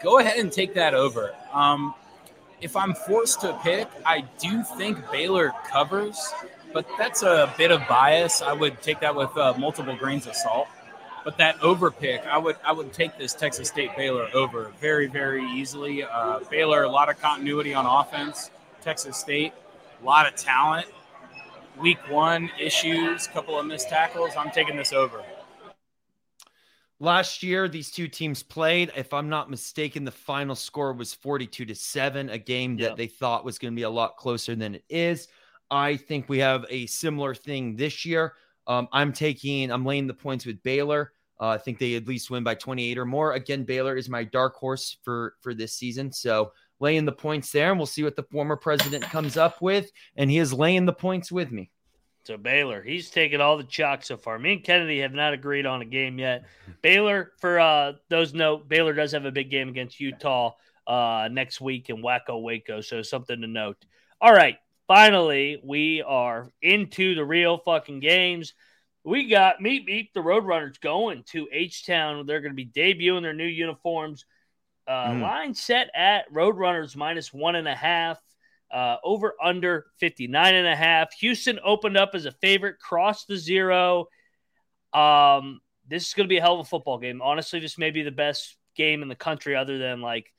[0.02, 1.34] Go ahead and take that over.
[1.54, 1.94] Um,
[2.62, 6.34] if I'm forced to pick, I do think Baylor covers,
[6.74, 8.42] but that's a bit of bias.
[8.42, 10.68] I would take that with uh, multiple grains of salt.
[11.26, 15.08] But that over pick, I would I would take this Texas State Baylor over very
[15.08, 16.04] very easily.
[16.04, 18.52] Uh, Baylor, a lot of continuity on offense.
[18.82, 19.52] Texas State,
[20.02, 20.86] a lot of talent.
[21.80, 24.32] Week one issues, couple of missed tackles.
[24.38, 25.24] I'm taking this over.
[27.00, 28.92] Last year, these two teams played.
[28.96, 33.08] If I'm not mistaken, the final score was 42 to 7, a game that they
[33.08, 35.28] thought was going to be a lot closer than it is.
[35.70, 38.34] I think we have a similar thing this year.
[38.68, 41.12] Um, I'm taking, I'm laying the points with Baylor.
[41.40, 43.34] Uh, I think they at least win by 28 or more.
[43.34, 46.12] Again, Baylor is my dark horse for for this season.
[46.12, 49.92] So laying the points there, and we'll see what the former president comes up with.
[50.16, 51.72] And he is laying the points with me.
[52.26, 52.82] So Baylor.
[52.82, 54.40] He's taken all the chalk so far.
[54.40, 56.46] Me and Kennedy have not agreed on a game yet.
[56.82, 60.54] Baylor, for uh, those note, Baylor does have a big game against Utah
[60.88, 63.78] uh, next week in Waco Waco, so something to note.
[64.22, 68.54] All right, finally, we are into the real fucking games.
[69.04, 72.26] We got Meet Meet the Roadrunners going to H Town.
[72.26, 74.26] They're going to be debuting their new uniforms.
[74.88, 75.22] Uh, Mm.
[75.22, 78.20] Line set at Roadrunners minus one and a half.
[78.72, 81.14] Uh, over under 59 and a half.
[81.20, 84.08] Houston opened up as a favorite, crossed the zero.
[84.92, 87.22] Um, this is going to be a hell of a football game.
[87.22, 90.34] Honestly, this may be the best game in the country, other than like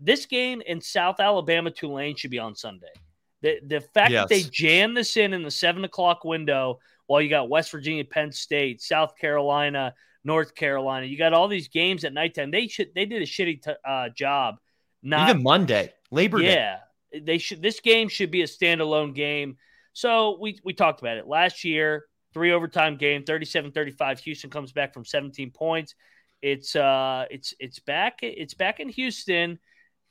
[0.00, 2.92] this game in South Alabama Tulane should be on Sunday.
[3.42, 4.48] The the fact that they Yes.
[4.50, 8.80] jam this in in the seven o'clock window while you got West Virginia, Penn State,
[8.80, 12.50] South Carolina, North Carolina, you got all these games at nighttime.
[12.50, 14.56] They should they did a shitty t- uh, job.
[15.02, 16.54] Not Even Monday, Labor Day.
[16.54, 16.78] yeah,
[17.20, 17.60] they should.
[17.60, 19.56] This game should be a standalone game.
[19.92, 22.06] So we we talked about it last year.
[22.32, 24.20] Three overtime game, 37-35.
[24.20, 25.94] Houston comes back from 17 points.
[26.40, 28.20] It's uh, it's it's back.
[28.22, 29.58] It's back in Houston.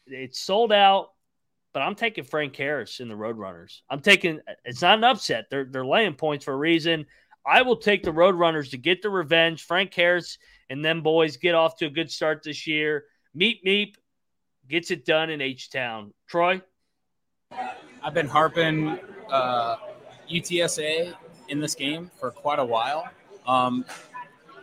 [0.06, 1.12] It's sold out.
[1.74, 3.82] But I'm taking Frank Harris in the Roadrunners.
[3.90, 4.40] I'm taking.
[4.66, 5.46] It's not an upset.
[5.50, 7.06] They're they're laying points for a reason.
[7.46, 9.64] I will take the Roadrunners to get the revenge.
[9.64, 10.38] Frank Harris
[10.70, 13.06] and them boys get off to a good start this year.
[13.36, 13.96] Meep meep
[14.68, 16.14] gets it done in H Town.
[16.28, 16.62] Troy.
[18.04, 19.78] I've been harping uh,
[20.30, 21.14] UTSA
[21.50, 23.10] in this game for quite a while.
[23.46, 23.86] Um,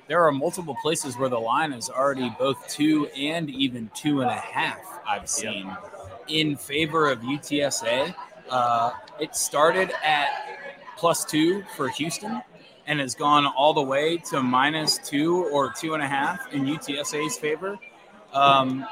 [0.08, 4.30] there are multiple places where the line is already both two and even two and
[4.30, 5.00] a half.
[5.06, 5.70] I've seen
[6.28, 8.14] in favor of UTSA.
[8.48, 10.28] Uh, it started at
[10.96, 12.42] plus two for Houston
[12.86, 16.64] and has gone all the way to minus two or two and a half in
[16.64, 17.78] UTSA's favor.
[18.32, 18.86] Um,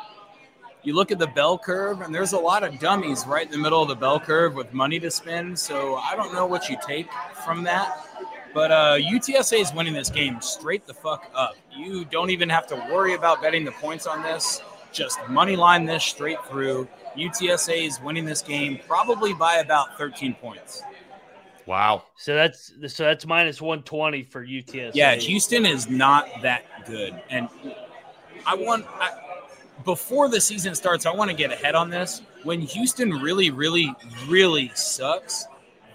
[0.83, 3.59] you look at the bell curve, and there's a lot of dummies right in the
[3.59, 5.59] middle of the bell curve with money to spend.
[5.59, 7.09] So I don't know what you take
[7.45, 8.07] from that.
[8.55, 11.57] But uh, UTSA is winning this game straight the fuck up.
[11.71, 14.63] You don't even have to worry about betting the points on this.
[14.97, 16.89] Just money line this straight through.
[17.19, 20.83] UTSA is winning this game probably by about 13 points.
[21.67, 22.05] Wow.
[22.17, 24.93] So that's so that's minus 120 for UTSA.
[24.95, 27.49] Yeah, Houston is not that good, and
[28.47, 29.11] I want I,
[29.85, 31.05] before the season starts.
[31.05, 32.23] I want to get ahead on this.
[32.45, 33.93] When Houston really, really,
[34.29, 35.47] really sucks,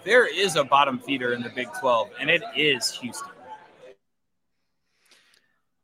[0.04, 3.30] there is a bottom feeder in the Big Twelve, and it is Houston.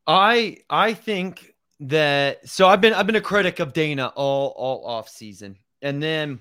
[0.07, 1.48] I I think
[1.81, 5.57] that so I've been I've been a critic of Dana all all off season.
[5.81, 6.41] And then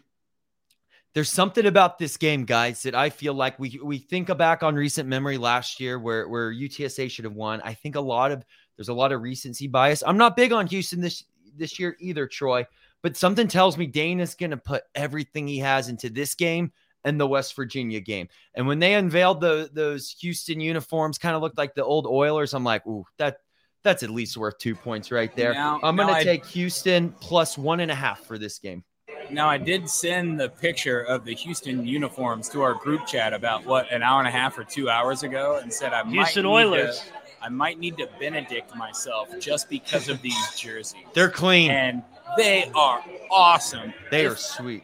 [1.13, 4.76] there's something about this game, guys, that I feel like we we think back on
[4.76, 7.62] recent memory last year where where UTSA should have won.
[7.63, 8.43] I think a lot of
[8.76, 10.04] there's a lot of recency bias.
[10.06, 11.23] I'm not big on Houston this
[11.56, 12.65] this year either, Troy,
[13.02, 16.71] but something tells me Dana's going to put everything he has into this game
[17.04, 18.28] and the West Virginia game.
[18.54, 22.54] And when they unveiled the those Houston uniforms, kind of looked like the old Oilers.
[22.54, 23.39] I'm like, ooh, that
[23.88, 25.54] that's at least worth two points right there.
[25.54, 28.84] Now- I'm going to take Houston plus one and a half for this game.
[29.32, 33.65] Now, I did send the picture of the Houston uniforms to our group chat about
[33.65, 36.50] what an hour and a half or two hours ago, and said I Houston might
[36.50, 37.00] need Oilers.
[37.00, 37.06] To,
[37.41, 40.95] I might need to Benedict myself just because of these jerseys.
[41.13, 41.71] They're clean.
[41.71, 42.04] and
[42.38, 43.93] they are awesome.
[44.12, 44.84] they If- are sweet.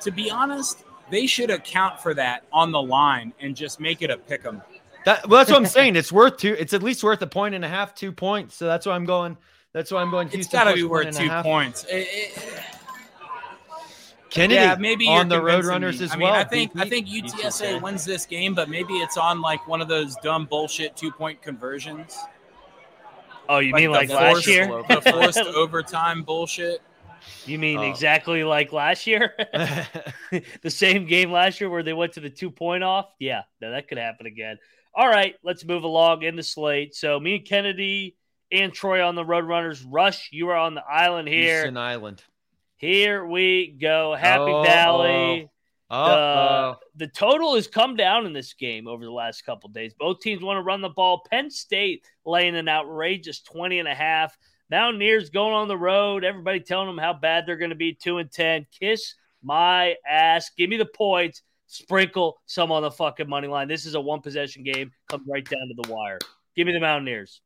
[0.00, 4.10] to be honest, they should account for that on the line and just make it
[4.10, 4.62] a pick 'em.
[5.04, 5.96] That, well, that's what I'm saying.
[5.96, 6.54] It's worth two.
[6.58, 8.54] It's at least worth a point and a half, two points.
[8.56, 9.36] So that's why I'm going.
[9.72, 10.28] That's why I'm going.
[10.28, 11.84] It's Houston got to be worth two points.
[11.84, 12.60] It- it-
[14.30, 16.34] Kennedy yeah, maybe on the you're Road Runners as I mean, well.
[16.34, 19.68] I think I Beat- think beat UTSA wins this game, but maybe it's on like
[19.68, 22.18] one of those dumb bullshit two point conversions.
[23.48, 24.66] Oh, you mean the like last forced- year?
[24.88, 26.82] the forced overtime bullshit.
[27.46, 27.82] You mean Oh.
[27.82, 29.34] exactly like last year?
[30.62, 33.06] the same game last year where they went to the two point off?
[33.20, 34.58] Yeah, no, that could happen again.
[34.94, 36.94] All right, let's move along in the slate.
[36.94, 38.16] So me and Kennedy
[38.52, 39.84] and Troy on the Roadrunners.
[39.88, 41.62] Rush, you are on the island here.
[41.62, 42.22] Houston Island.
[42.76, 44.14] Here we go.
[44.14, 44.62] Happy Uh-oh.
[44.64, 45.50] Valley.
[45.90, 49.94] Oh, The total has come down in this game over the last couple days.
[49.94, 51.24] Both teams want to run the ball.
[51.30, 54.36] Penn State laying an outrageous 20 and a half.
[54.70, 56.24] Mountaineers going on the road.
[56.24, 58.66] Everybody telling them how bad they're going to be 2 and 10.
[58.78, 60.50] Kiss my ass.
[60.56, 61.42] Give me the points.
[61.74, 63.66] Sprinkle some on the fucking money line.
[63.66, 64.92] This is a one possession game.
[65.08, 66.20] Come right down to the wire.
[66.54, 67.40] Give me the Mountaineers.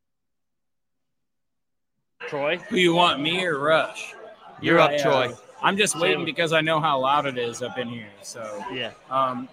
[2.28, 2.58] Troy?
[2.68, 4.14] Who you want, me or Rush?
[4.60, 5.02] you're up, Yeah.
[5.02, 5.32] Troy.
[5.62, 8.10] I'm just waiting because I know how loud it is up in here.
[8.22, 8.90] So Yeah.
[9.10, 9.48] um,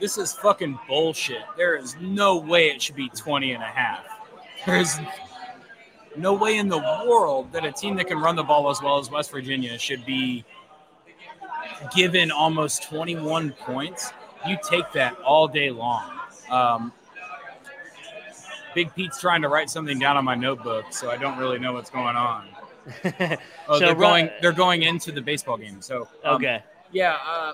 [0.00, 1.42] this is fucking bullshit.
[1.56, 4.04] There is no way it should be 20 and a half.
[4.64, 4.96] There's
[6.16, 8.98] no way in the world that a team that can run the ball as well
[8.98, 10.44] as West Virginia should be
[11.94, 14.12] given almost 21 points.
[14.46, 16.18] You take that all day long.
[16.50, 16.92] Um,
[18.74, 21.72] Big Pete's trying to write something down on my notebook, so I don't really know
[21.72, 22.48] what's going on.
[23.66, 24.28] Oh, So, they're going.
[24.42, 25.80] They're going into the baseball game.
[25.80, 26.62] So um, okay.
[26.92, 27.52] yeah, uh,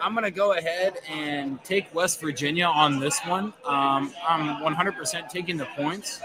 [0.00, 3.52] I'm going to go ahead and take West Virginia on this one.
[3.64, 6.20] Um, I'm 100% taking the points.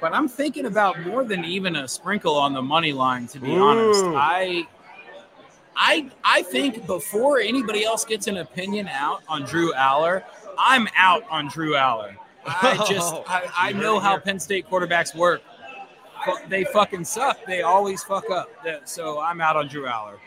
[0.00, 3.56] But I'm thinking about more than even a sprinkle on the money line, to be
[3.56, 4.04] honest.
[4.04, 4.68] I,
[5.76, 10.24] I, I think before anybody else gets an opinion out on Drew Allar,
[10.58, 12.16] I'm out on Drew Allar.
[12.46, 14.18] I just, I, I know how.
[14.18, 15.42] Penn State quarterbacks work.
[16.48, 17.44] They fucking suck.
[17.46, 18.48] They always fuck up.
[18.84, 20.18] So I'm out on Drew Allar.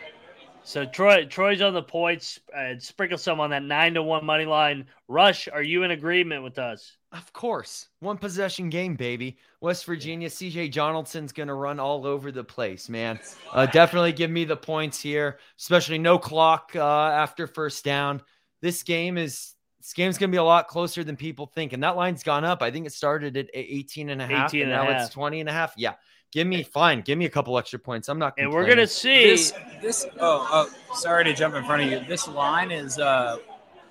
[0.64, 2.40] So Troy, Troy's on the points.
[2.56, 4.86] Uh, sprinkle some on that nine to one money line.
[5.08, 6.96] Rush, are you in agreement with us?
[7.12, 7.88] Of course.
[8.02, 9.38] One possession game, baby.
[9.62, 13.20] West Virginia, CJ Donaldson's going to run all over the place, man.
[13.52, 18.22] Uh, definitely give me the points here, especially no clock uh, after first down.
[18.62, 19.54] This game is.
[19.82, 21.72] This game's going to be a lot closer than people think.
[21.72, 22.62] And that line's gone up.
[22.62, 24.50] I think it started at 18 and a half.
[24.50, 25.06] 18 and and a now half.
[25.06, 25.74] it's 20 and a half.
[25.78, 25.94] Yeah.
[26.34, 27.00] Give me, fine.
[27.00, 28.10] Give me a couple extra points.
[28.10, 29.24] I'm not And we're gonna see.
[29.24, 33.38] this this oh, oh sorry to jump in front of you this line is uh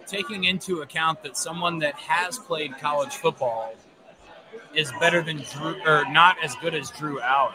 [0.08, 3.74] taking into account that someone that has played college football
[4.74, 7.52] is better than drew or not as good as drew Allar.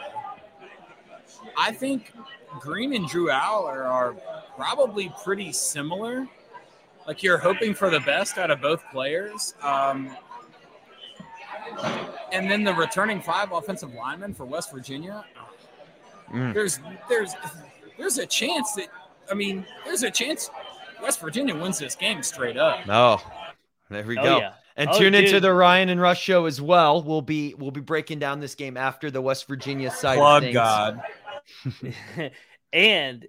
[1.58, 2.12] i think
[2.60, 4.14] Greene and drew Allar are
[4.56, 6.26] probably pretty similar
[7.06, 10.16] like you're hoping for the best out of both players um
[12.32, 15.24] and then the returning five offensive linemen for West Virginia,
[16.32, 16.54] Mm.
[16.54, 17.34] there's there's
[17.98, 18.88] there's a chance that
[19.30, 20.50] I mean there's a chance
[21.02, 22.80] West Virginia wins this game straight up.
[22.88, 23.24] Oh,
[23.90, 24.38] there we oh go.
[24.38, 24.52] yeah.
[24.76, 27.02] And Oh, tune into the Ryan and Rush show as well.
[27.02, 30.18] We'll be we'll be breaking down this game after the West Virginia side.
[30.18, 30.54] of Plug things.
[30.54, 31.02] God.
[32.72, 33.26] and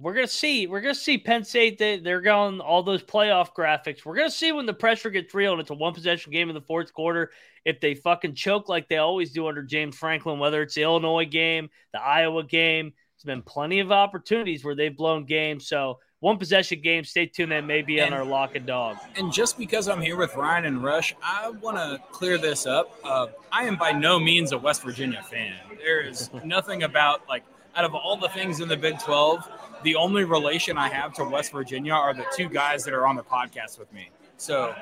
[0.00, 0.66] we're gonna see.
[0.66, 1.78] We're gonna see Penn State.
[1.78, 4.04] They, they're going all those playoff graphics.
[4.04, 6.54] We're gonna see when the pressure gets real and it's a one possession game in
[6.54, 7.30] the fourth quarter.
[7.64, 11.24] If they fucking choke like they always do under James Franklin, whether it's the Illinois
[11.26, 15.66] game, the Iowa game, there's been plenty of opportunities where they've blown games.
[15.66, 17.04] So one possession game.
[17.04, 17.52] Stay tuned.
[17.52, 18.96] That may be on And- our lock and dog.
[19.16, 22.90] And just because I'm here with Ryan and Rush, I want to clear this up.
[23.04, 25.54] Uh, I am by no means a West Virginia fan.
[25.78, 29.46] There is nothing about like out of all the things in the Big 12,
[29.82, 33.16] the only relation I have to West Virginia are the two guys that are on
[33.16, 34.08] the podcast with me.
[34.38, 34.74] So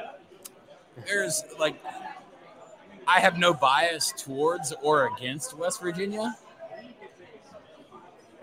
[1.06, 1.74] there's like
[3.06, 6.36] I have no bias towards or against West Virginia.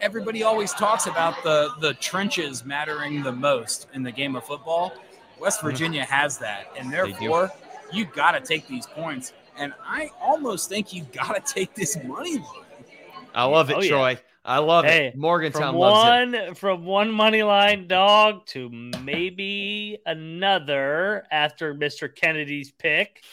[0.02, 4.94] Everybody always talks about the the trenches mattering the most in the game of football.
[5.40, 5.68] West mm-hmm.
[5.68, 7.52] Virginia has that, and therefore
[7.94, 9.34] you got to take these points.
[9.58, 12.46] And I almost think you got to take this money line.
[13.36, 13.90] I love it, Oh, yeah.
[13.90, 14.20] Troy.
[14.44, 15.16] I love Hey, it.
[15.18, 16.46] Morgantown From loves it.
[16.46, 22.14] one from one money line dog to maybe another after Mr.
[22.14, 23.24] Kennedy's pick.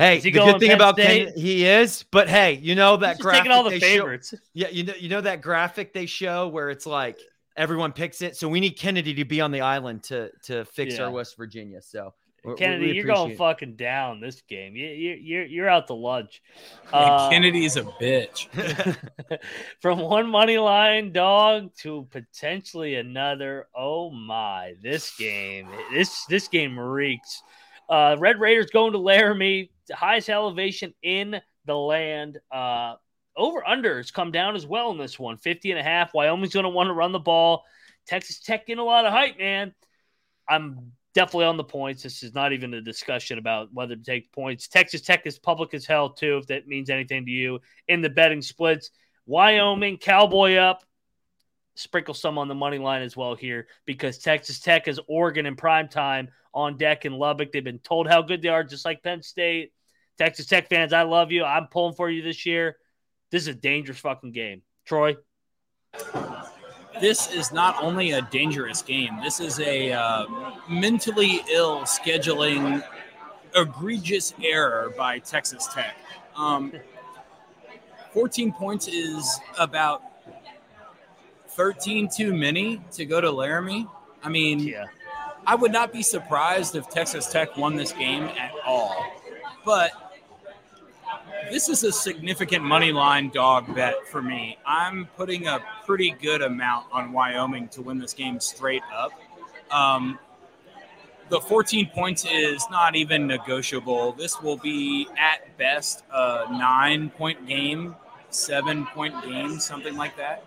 [0.00, 1.26] Hey, he the good thing Penn about State?
[1.34, 4.18] Ken, he is, but hey, you know that He's graphic taking all the they show-
[4.54, 7.18] yeah, you know, you know that graphic they show where it's like
[7.56, 8.36] everyone picks it.
[8.36, 11.04] So we need Kennedy to be on the island to to fix Yeah.
[11.04, 11.82] our West Virginia.
[11.82, 12.14] So
[12.56, 14.74] Kennedy, we you're going appreciate- fucking down this game.
[14.74, 16.40] You, you, you're you're out to lunch.
[16.92, 18.48] Uh, Kennedy's a bitch.
[19.80, 23.66] from one money line dog to potentially another.
[23.76, 27.42] Oh my, this game, this this game reeks.
[27.90, 32.38] Uh, Red Raiders going to Laramie, highest elevation in the land.
[32.50, 32.94] Uh,
[33.36, 36.14] over unders come down as well in this one, 50 and a half.
[36.14, 37.64] Wyoming's going to want to run the ball.
[38.06, 39.74] Texas Tech in a lot of hype, man.
[40.48, 42.04] I'm definitely on the points.
[42.04, 44.68] This is not even a discussion about whether to take points.
[44.68, 48.10] Texas Tech is public as hell, too, if that means anything to you in the
[48.10, 48.90] betting splits.
[49.26, 50.84] Wyoming, Cowboy up.
[51.74, 55.56] Sprinkle some on the money line as well here because Texas Tech is Oregon in
[55.56, 57.52] prime time on deck in Lubbock.
[57.52, 59.72] They've been told how good they are, just like Penn State.
[60.18, 61.44] Texas Tech fans, I love you.
[61.44, 62.76] I'm pulling for you this year.
[63.30, 64.62] This is a dangerous fucking game.
[64.84, 65.16] Troy,
[67.00, 69.18] this is not only a dangerous game.
[69.22, 70.26] This is a uh,
[70.68, 72.84] mentally ill scheduling
[73.54, 75.96] egregious error by Texas Tech.
[76.36, 76.72] Um,
[78.12, 80.02] 14 points is about
[81.48, 83.86] 13 too many to go to Laramie.
[84.22, 84.86] I mean, yeah,
[85.50, 89.04] I would not be surprised if Texas Tech won this game at all.
[89.64, 89.90] But
[91.50, 94.58] this is a significant money line dog bet for me.
[94.64, 99.10] I'm putting a pretty good amount on Wyoming to win this game straight up.
[99.72, 100.20] Um,
[101.30, 104.12] the 14 points is not even negotiable.
[104.12, 107.96] This will be at best a nine point game,
[108.28, 110.44] seven point game, something like that.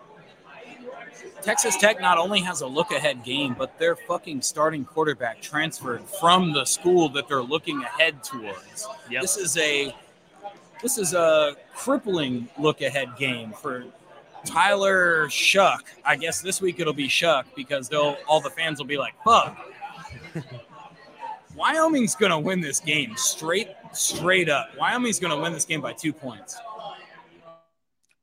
[1.42, 6.04] Texas Tech not only has a look ahead game, but their fucking starting quarterback transferred
[6.20, 8.88] from the school that they're looking ahead towards.
[9.10, 9.22] Yep.
[9.22, 9.94] This is a
[10.82, 13.86] this is a crippling look ahead game for
[14.46, 15.80] Tyler Shough.
[16.06, 19.14] I guess this week it'll be Shough because they'll all the fans will be like,
[19.24, 19.58] fuck.
[21.56, 24.70] Wyoming's gonna win this game straight straight up.
[24.78, 26.58] Wyoming's gonna win this game by two points.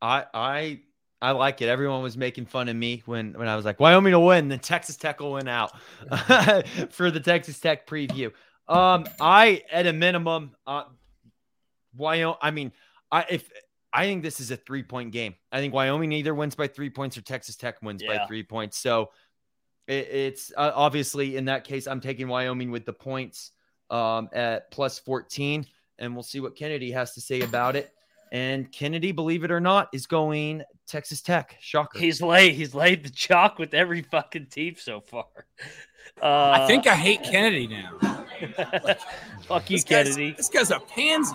[0.02, 0.80] I I
[1.22, 1.68] I like it.
[1.68, 4.58] Everyone was making fun of me when when I was like Wyoming will win, then
[4.58, 5.72] Texas Tech will win out
[6.90, 8.32] for the Texas Tech preview.
[8.68, 10.84] Um, I at a minimum, uh,
[11.96, 12.36] Wyoming.
[12.40, 12.72] I mean,
[13.10, 13.50] I if
[13.92, 15.34] I think this is a three point game.
[15.50, 18.78] I think Wyoming either wins by three points or Texas Tech wins by three points.
[18.78, 19.10] So
[19.86, 23.50] it, it's uh, obviously in that case, I'm taking Wyoming with the points
[23.90, 25.66] um, at plus 14,
[25.98, 27.92] and we'll see what Kennedy has to say about it.
[28.32, 31.56] And Kennedy, believe it or not, is going Texas Tech.
[31.60, 31.98] Shocker.
[31.98, 32.54] he's laid.
[32.54, 35.26] He's laid the chalk with every fucking team so far.
[36.22, 37.98] Uh, I think I hate Kennedy now.
[39.46, 40.32] fuck you, This Kennedy.
[40.36, 41.34] This guy's a pansy.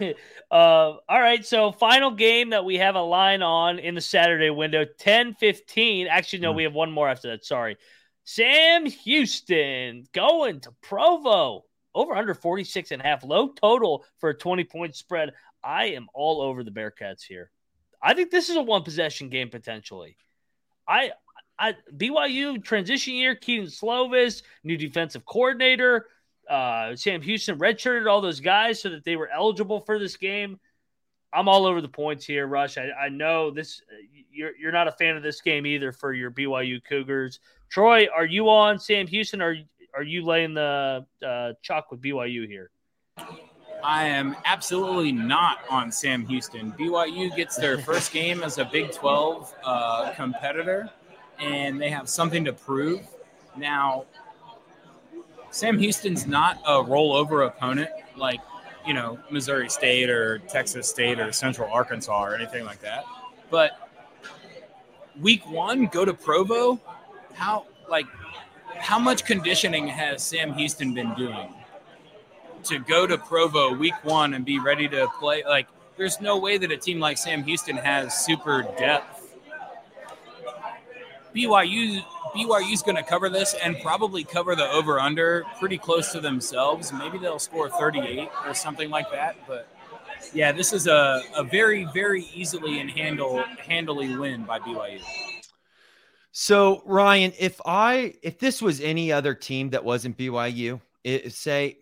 [0.50, 1.44] uh, all right.
[1.46, 6.06] So, final game that we have a line on in the Saturday window 10 15.
[6.08, 6.56] Actually, no, Hmm.
[6.56, 7.44] we have one more after that.
[7.44, 7.76] Sorry.
[8.24, 14.34] Sam Houston going to Provo over under 46 and a half, low total for a
[14.36, 15.32] 20 point spread.
[15.62, 17.50] I am all over the Bearcats here.
[18.02, 20.16] I think this is a one possession game potentially.
[20.88, 21.12] I,
[21.58, 26.06] I BYU transition year, Kedon Slovis, new defensive coordinator.
[26.48, 30.58] Uh, Sam Houston redshirted all those guys so that they were eligible for this game.
[31.32, 32.76] I'm all over the points here, Rush.
[32.76, 33.82] I, I know this.
[34.32, 37.38] You're you're not a fan of this game either for your BYU Cougars.
[37.68, 39.40] Troy, are you on Sam Houston?
[39.40, 39.56] Or
[39.94, 42.70] are you laying the uh, chalk with BYU here?
[43.82, 46.72] I am absolutely not on Sam Houston.
[46.72, 50.90] BYU gets their first game as a Big 12 uh, competitor,
[51.38, 53.00] and they have something to prove.
[53.56, 54.04] Now,
[55.50, 58.40] Sam Houston's not a rollover opponent like,
[58.86, 63.04] you know, Missouri State or Texas State or Central Arkansas or anything like that.
[63.50, 63.90] But
[65.20, 66.80] week one, go to Provo.
[67.34, 68.06] How, like,
[68.76, 71.54] how much conditioning has Sam Houston been doing?
[72.64, 75.42] To go to Provo week one and be ready to play.
[75.46, 79.36] Like, there's no way that a team like Sam Houston has super depth.
[81.34, 82.02] BYU
[82.34, 86.92] BYU's going to cover this and probably cover the over under pretty close to themselves.
[86.92, 89.36] Maybe they'll score 38 or something like that.
[89.46, 89.68] But
[90.32, 95.00] yeah, this is a, a very very easily and handle handily win by BYU.
[96.32, 101.78] So Ryan, if I if this was any other team that wasn't BYU, it, say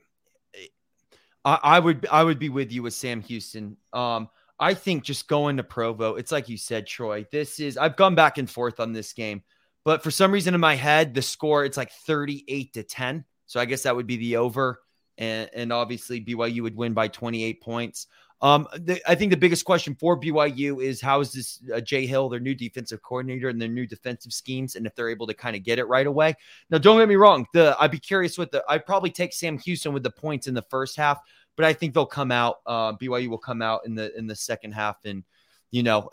[1.45, 3.77] I, I would I would be with you with Sam Houston.
[3.93, 4.29] Um,
[4.61, 7.27] I think just going to Provo, it's like you said, Troy.
[7.31, 9.43] This is I've gone back and forth on this game,
[9.85, 13.25] but for some reason in my head, the score it's like 38 to 10.
[13.47, 14.81] So I guess that would be the over.
[15.17, 18.07] And, and obviously BYU would win by 28 points.
[18.41, 22.07] Um, the, I think the biggest question for BYU is how is this uh, Jay
[22.07, 25.35] Hill, their new defensive coordinator, and their new defensive schemes, and if they're able to
[25.35, 26.35] kind of get it right away.
[26.71, 27.47] Now, don't get me wrong.
[27.53, 30.55] The I'd be curious with the I'd probably take Sam Houston with the points in
[30.55, 31.21] the first half,
[31.57, 32.59] but I think they'll come out.
[32.65, 35.25] Uh, BYU will come out in the in the second half, and
[35.73, 36.09] you know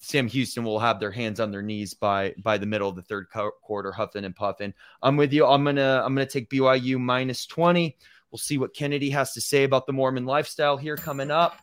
[0.00, 3.02] Sam Houston will have their hands on their knees by by the middle of the
[3.02, 3.28] third
[3.62, 4.72] quarter, huffing and puffing.
[5.02, 5.46] I'm with you.
[5.46, 7.96] I'm gonna I'm gonna take BYU minus twenty.
[8.30, 11.58] We'll see what Kennedy has to say about the Mormon lifestyle here coming up.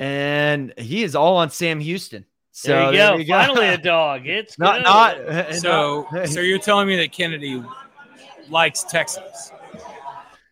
[0.00, 2.24] And he is all on Sam Houston.
[2.52, 3.16] So there you, there go.
[3.18, 3.32] you go.
[3.32, 4.26] Finally a dog.
[4.26, 5.28] It's not good.
[5.28, 7.62] not so so you're telling me that Kennedy
[8.48, 9.52] likes Texas.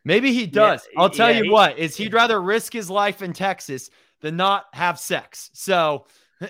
[0.04, 0.86] Maybe he does.
[0.92, 3.90] Yeah, I'll tell yeah, you he, what, is he'd rather risk his life in Texas
[4.20, 5.50] than not have sex.
[5.54, 6.06] So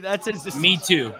[0.00, 1.12] that's his Me too.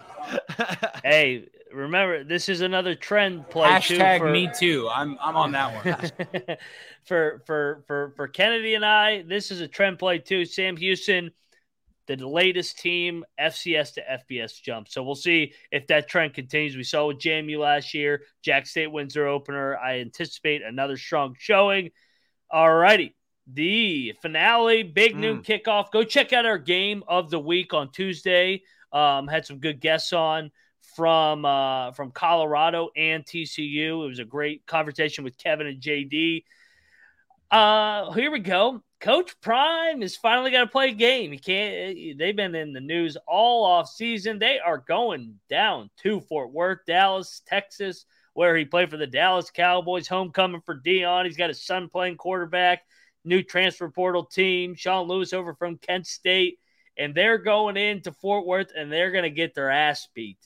[1.04, 4.88] hey, remember this is another trend play Hashtag too for, me too.
[4.92, 6.56] I'm I'm on that one.
[7.04, 10.44] for for for for Kennedy and I, this is a trend play too.
[10.44, 11.30] Sam Houston,
[12.06, 14.88] the latest team, FCS to FBS jump.
[14.88, 16.76] So we'll see if that trend continues.
[16.76, 18.22] We saw with JMU last year.
[18.42, 19.76] Jax State wins their opener.
[19.76, 21.90] I anticipate another strong showing.
[22.50, 23.14] All righty
[23.52, 25.20] the finale, big mm.
[25.20, 25.90] noon kickoff.
[25.90, 28.62] Go check out our game of the week on Tuesday.
[28.92, 30.50] Um, had some good guests on
[30.98, 34.04] from uh, from Colorado and TCU.
[34.04, 36.42] It was a great conversation with Kevin and JD.
[37.52, 38.82] Uh, here we go.
[38.98, 41.30] Coach Prime is finally to play a game.
[41.30, 42.18] He can't.
[42.18, 44.40] They've been in the news all off season.
[44.40, 49.52] They are going down to Fort Worth, Dallas, Texas, where he played for the Dallas
[49.52, 50.08] Cowboys.
[50.08, 51.26] Homecoming for Deion.
[51.26, 52.80] He's got his son playing quarterback
[53.24, 56.58] new transfer portal team, Sean Lewis over from Kent State,
[56.96, 60.38] and they're going into Fort Worth and they're going to get their ass beat.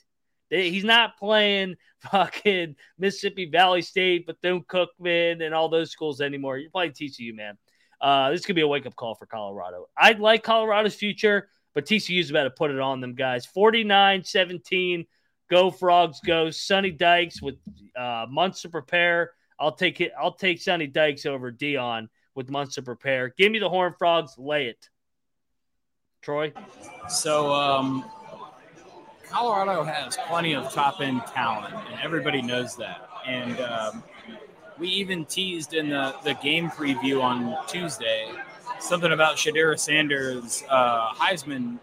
[0.52, 1.76] He's not playing
[2.10, 6.58] fucking Mississippi Valley State, Bethune Cookman, and all those schools anymore.
[6.58, 7.56] You're playing TCU, man.
[8.00, 9.86] Uh, this could be a wake up call for Colorado.
[9.96, 13.46] I'd like Colorado's future, but TCU's about to put it on them, guys.
[13.46, 15.06] 49 17.
[15.48, 16.50] Go Frogs, go.
[16.50, 17.56] Sonny Dykes with
[17.96, 19.32] uh, months to prepare.
[19.60, 20.12] I'll take it.
[20.20, 23.32] I'll take Sonny Dykes over Deion with months to prepare.
[23.36, 24.88] Give me the Horn Frogs, lay it.
[26.22, 26.52] Troy?
[27.08, 28.04] So, um,
[29.32, 33.08] Colorado has plenty of top end talent, and everybody knows that.
[33.26, 34.02] And um,
[34.78, 38.30] we even teased in the, the game preview on Tuesday
[38.78, 41.78] something about Shedeur Sanders' uh, Heisman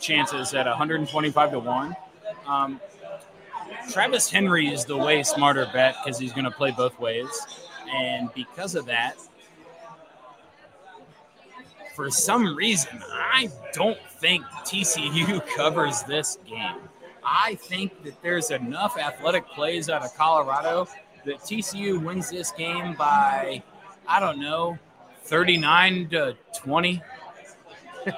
[0.00, 1.96] chances at 125 to 1.
[2.46, 2.80] Um,
[3.90, 7.28] Travis Henry is the way smarter bet because he's going to play both ways.
[7.92, 9.16] And because of that,
[11.94, 16.76] for some reason, I don't think TCU covers this game.
[17.24, 20.86] I think that there's enough athletic plays out of Colorado
[21.24, 23.62] that TCU wins this game by,
[24.06, 24.78] I don't know,
[25.24, 27.02] 39 to 20.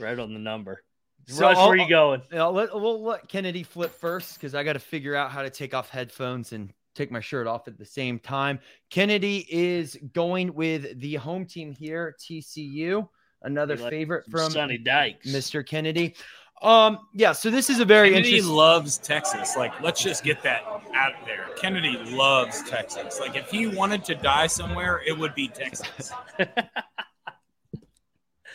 [0.00, 0.82] right on the number.
[1.26, 2.22] So Rush, where are you going?
[2.32, 5.50] I'll let, we'll let Kennedy flip first because I got to figure out how to
[5.50, 8.58] take off headphones and take my shirt off at the same time.
[8.90, 13.08] Kennedy is going with the home team here, TCU.
[13.42, 15.66] Another like favorite from Sonny Dykes, Mr.
[15.66, 16.14] Kennedy.
[16.62, 18.54] Um, yeah, so this is a very Kennedy interesting.
[18.56, 19.56] loves Texas.
[19.56, 20.62] Like, let's just get that
[20.94, 21.48] out there.
[21.56, 23.20] Kennedy loves Texas.
[23.20, 26.10] Like, if he wanted to die somewhere, it would be Texas.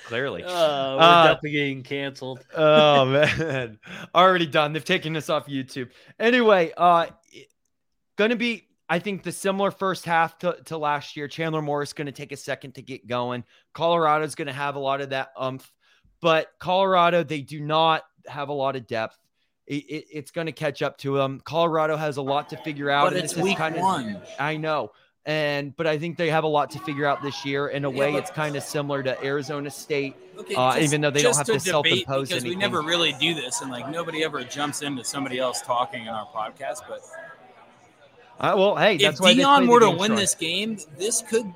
[0.05, 2.43] Clearly, uh, we're uh, definitely getting canceled.
[2.55, 3.77] oh man,
[4.15, 4.73] already done.
[4.73, 5.91] They've taken us off YouTube.
[6.19, 7.05] Anyway, uh,
[8.19, 11.28] Going to be, I think, the similar first half to, to last year.
[11.28, 13.44] Chandler Morris going to take a second to get going.
[13.74, 15.72] Colorado's going to have a lot of that umph,
[16.22, 19.18] but Colorado, they do not have a lot of depth.
[19.68, 21.40] It, it, it's going to catch up to them.
[21.46, 23.12] Colorado has a lot to figure out.
[23.12, 24.20] But it's week kind of, one.
[24.40, 24.92] I know.
[25.26, 27.68] And but I think they have a lot to figure out this year.
[27.68, 31.12] In a way, it's kind of similar to Arizona State, okay, uh, just, even though
[31.12, 32.50] they don't have to, to self-impose because anything.
[32.50, 36.08] we never really do this, and like nobody ever jumps into somebody else talking in
[36.08, 36.80] our podcast.
[36.88, 37.02] But
[38.40, 41.52] uh, well, hey, that's if why Deion were to win this game, this could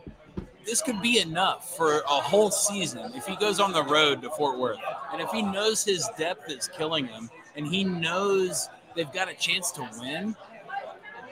[0.65, 4.29] this could be enough for a whole season if he goes on the road to
[4.31, 4.79] Fort Worth.
[5.11, 9.33] And if he knows his depth is killing him and he knows they've got a
[9.33, 10.35] chance to win,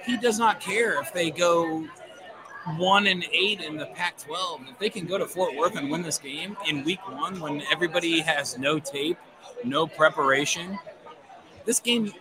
[0.06, 1.86] he does not care if they go
[2.78, 4.62] one and eight in the Pac 12.
[4.70, 7.62] If they can go to Fort Worth and win this game in week one when
[7.72, 9.18] everybody has no tape,
[9.64, 10.78] no preparation,
[11.66, 12.14] this game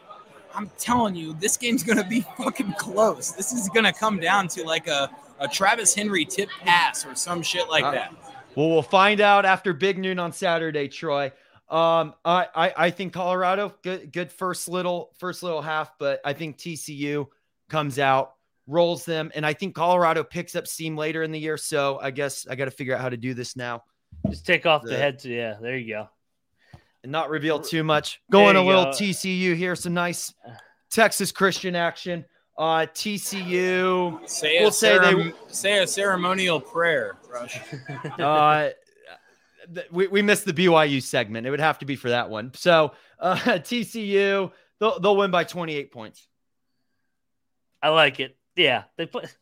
[0.54, 3.32] I'm telling you, this game's gonna be fucking close.
[3.32, 7.42] This is gonna come down to like a, a Travis Henry tip pass or some
[7.42, 8.14] shit like uh, that.
[8.54, 11.32] Well, we'll find out after Big Noon on Saturday, Troy.
[11.68, 16.32] Um, I, I, I think Colorado good good first little first little half, but I
[16.32, 17.28] think TCU
[17.68, 18.34] comes out
[18.70, 19.30] rolls them.
[19.34, 21.56] And I think Colorado picks up steam later in the year.
[21.56, 23.82] So I guess I got to figure out how to do this now.
[24.28, 25.24] Just take off the, the head.
[25.24, 26.08] Yeah, there you go.
[27.02, 28.20] And not reveal too much.
[28.30, 28.90] Going a little go.
[28.90, 29.74] TCU here.
[29.74, 30.34] Some nice
[30.90, 32.24] Texas Christian action.
[32.58, 34.28] Uh, TCU.
[34.28, 37.16] Say we'll say they say a ceremonial prayer.
[37.32, 37.58] Rush.
[38.18, 38.70] uh,
[39.90, 41.46] we, we missed the BYU segment.
[41.46, 42.52] It would have to be for that one.
[42.54, 46.26] So uh, TCU, they'll, they'll win by 28 points.
[47.82, 48.36] I like it.
[48.56, 49.34] Yeah, they put they're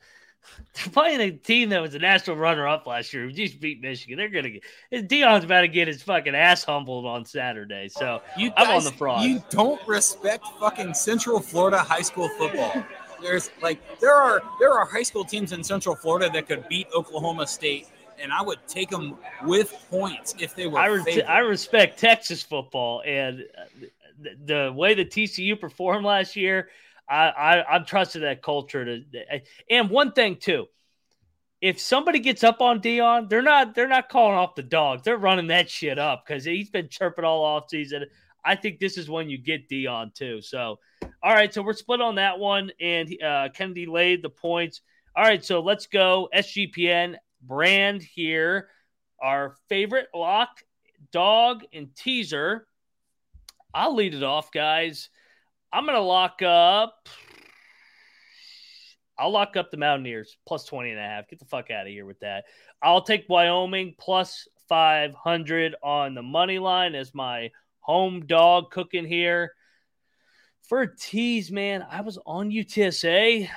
[0.93, 3.25] playing a team that was a national runner-up last year.
[3.25, 4.17] Who just beat Michigan.
[4.17, 7.89] They're gonna get Deion's about to get his fucking ass humbled on Saturday.
[7.89, 9.25] So you I'm on the fraud.
[9.25, 12.85] You don't respect fucking Central Florida high school football.
[13.23, 16.87] There's like there are there are high school teams in Central Florida that could beat
[16.95, 17.89] Oklahoma State,
[18.21, 20.79] and I would take them with points if they were.
[20.79, 23.87] I, re- I respect Texas football, and uh,
[24.21, 26.69] the, the way the TCU performed last year
[27.09, 29.03] I, I I'm trusting that culture to.
[29.71, 30.67] And one thing too,
[31.61, 35.03] if somebody gets up on Deion, they're not they're not calling off the dogs.
[35.03, 38.05] They're running that shit up because he's been chirping all off season.
[38.45, 40.41] I think this is when you get Deion too.
[40.41, 40.79] So,
[41.23, 44.81] all right, so we're split on that one, and uh, Kennedy laid the points.
[45.17, 48.69] All right, so let's go SGPN brand here.
[49.21, 50.63] Our favorite lock,
[51.11, 52.69] dog, and teaser.
[53.75, 55.11] I'll lead it off, guys.
[55.73, 57.09] I'm going to lock up.
[59.19, 61.29] I'll lock up the Mountaineers plus 20 and a half.
[61.29, 62.45] Get the fuck out of here with that.
[62.81, 67.51] I'll take Wyoming plus 500 on the money line as my
[67.81, 69.53] home dog cooking here.
[70.69, 73.49] For a tease, man, I was on UTSA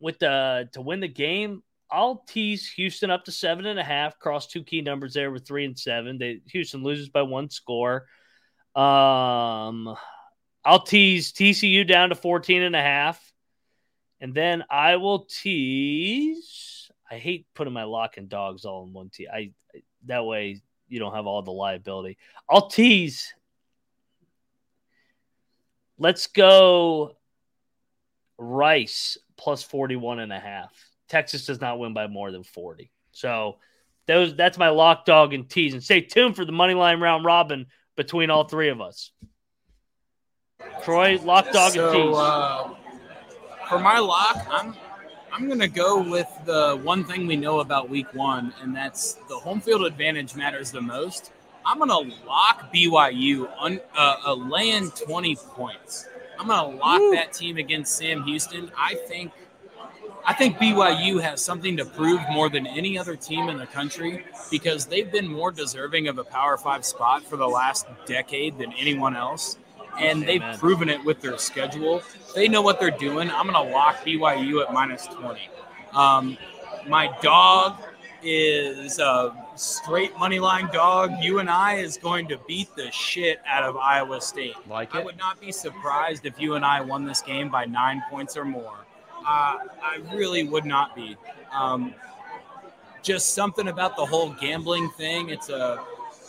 [0.00, 1.62] with the to win the game.
[1.90, 4.18] I'll tease Houston up to seven and a half.
[4.18, 6.18] Cross two key numbers there with three and seven.
[6.18, 8.06] They Houston loses by one score.
[8.74, 9.96] Um,
[10.64, 13.20] I'll tease TCU down to 14 and a half.
[14.20, 16.90] And then I will tease.
[17.10, 19.28] I hate putting my lock and dogs all in one team.
[19.32, 19.52] I
[20.06, 22.18] that way you don't have all the liability.
[22.48, 23.32] I'll tease.
[25.98, 27.16] Let's go
[28.38, 30.70] Rice plus 41 and a half.
[31.08, 32.90] Texas does not win by more than 40.
[33.12, 33.56] So
[34.06, 35.72] those that's my lock dog and tease.
[35.72, 39.12] And stay tuned for the money line round robin between all three of us.
[40.82, 42.16] Troy, lock dog so, and tease.
[42.16, 42.74] Uh,
[43.68, 44.74] for my lock, I'm
[45.32, 49.36] I'm gonna go with the one thing we know about Week One, and that's the
[49.36, 51.32] home field advantage matters the most.
[51.64, 56.08] I'm gonna lock BYU on uh, a land 20 points.
[56.38, 57.12] I'm gonna lock Woo.
[57.12, 58.72] that team against Sam Houston.
[58.76, 59.32] I think
[60.26, 64.24] I think BYU has something to prove more than any other team in the country
[64.50, 68.72] because they've been more deserving of a Power Five spot for the last decade than
[68.72, 69.58] anyone else
[69.98, 72.02] and they've proven it with their schedule.
[72.34, 73.30] They know what they're doing.
[73.30, 75.48] I'm going to lock BYU at minus 20.
[75.92, 76.38] Um,
[76.88, 77.80] my dog
[78.22, 81.12] is a straight money line dog.
[81.22, 84.56] UNI is going to beat the shit out of Iowa State.
[84.68, 84.98] Like it?
[84.98, 88.78] I would not be surprised if UNI won this game by nine points or more.
[89.20, 91.16] Uh, I really would not be.
[91.52, 91.94] Um,
[93.02, 95.30] just something about the whole gambling thing.
[95.30, 95.82] It's a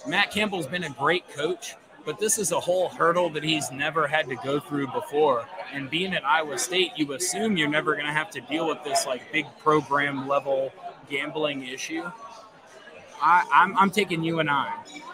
[0.07, 4.07] Matt Campbell's been a great coach but this is a whole hurdle that he's never
[4.07, 5.45] had to go through before.
[5.73, 8.83] And being at Iowa State, you assume you're never going to have to deal with
[8.83, 10.73] this like big program level
[11.09, 12.03] gambling issue.
[13.21, 14.67] I, I'm, I'm taking UNI.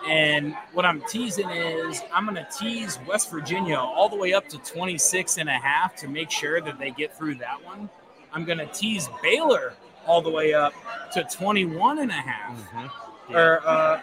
[0.08, 4.48] And what I'm teasing is I'm going to tease West Virginia all the way up
[4.50, 7.90] to 26 and a half to make sure that they get through that one.
[8.32, 9.74] I'm going to tease Baylor
[10.06, 10.74] all the way up
[11.14, 12.58] to 21 and a half.
[12.58, 13.32] Mm-hmm.
[13.32, 13.38] Yeah.
[13.38, 14.02] Or, uh,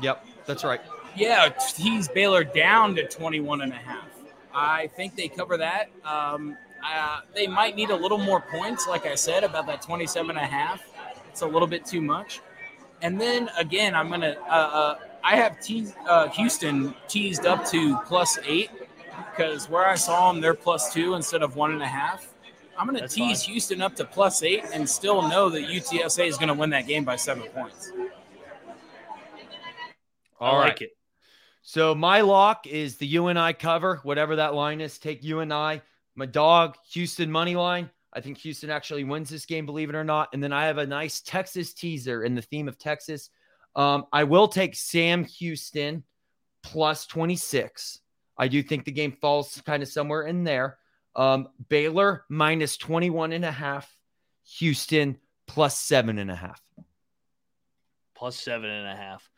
[0.00, 0.80] yep, that's right
[1.16, 4.08] yeah, tease Baylor down to 21 and a half.
[4.54, 5.90] I think they cover that.
[6.04, 10.30] Um, uh, they might need a little more points, like I said, about that 27
[10.30, 10.82] and a half.
[11.28, 12.40] It's a little bit too much.
[13.00, 17.64] And then again, I'm going to, uh, uh, I have teased, uh, Houston teased up
[17.66, 18.70] to plus eight
[19.30, 22.32] because where I saw them, they're plus two instead of one and a half.
[22.78, 23.52] I'm going to tease fine.
[23.52, 26.86] Houston up to plus eight and still know that UTSA is going to win that
[26.86, 27.92] game by seven points.
[30.40, 30.96] All I like it.
[31.62, 34.98] So my lock is the UNI cover, whatever that line is.
[34.98, 35.80] Take UNI.
[36.14, 37.88] My dog, Houston money line.
[38.12, 40.28] I think Houston actually wins this game, believe it or not.
[40.32, 43.30] And then I have a nice Texas teaser in the theme of Texas.
[43.74, 46.04] Um, I will take Sam Houston
[46.62, 48.00] plus 26.
[48.36, 50.78] I do think the game falls kind of somewhere in there.
[51.14, 53.90] Um, Baylor minus 21 and a half.
[54.58, 56.60] Houston plus seven and a half.
[58.14, 59.31] Plus seven and a half.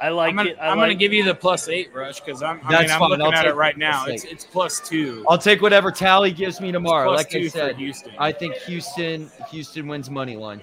[0.00, 0.58] I like I'm gonna, it.
[0.60, 2.60] I I'm like, gonna give you the plus eight rush because I'm.
[2.64, 3.10] I That's mean, I'm fine.
[3.10, 4.04] looking I'll at take it right now.
[4.04, 5.24] plus It's it's plus two.
[5.28, 7.08] I'll take whatever tally gives me tomorrow.
[7.08, 8.12] plus Like I two for said, Houston.
[8.18, 10.60] I think Houston Houston wins money line.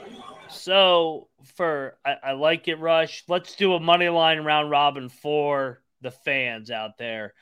[0.49, 3.23] So for I, I like it, Rush.
[3.27, 7.33] Let's do a money line round robin for the fans out there.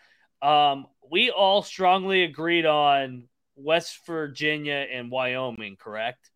[0.41, 6.29] Um, we all strongly agreed on West Virginia and Wyoming, correct?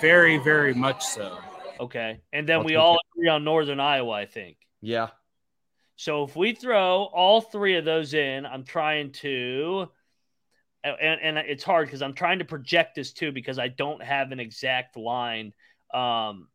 [0.00, 1.38] Very, very much so.
[1.80, 3.00] Okay, and then I'll we all it.
[3.14, 4.56] agree on Northern Iowa, I think.
[4.80, 5.08] Yeah.
[5.96, 9.88] So if we throw all three of those in, I'm trying to,
[10.84, 14.30] and, and it's hard because I'm trying to project this too because I don't have
[14.30, 15.52] an exact line.
[15.92, 16.48] Um,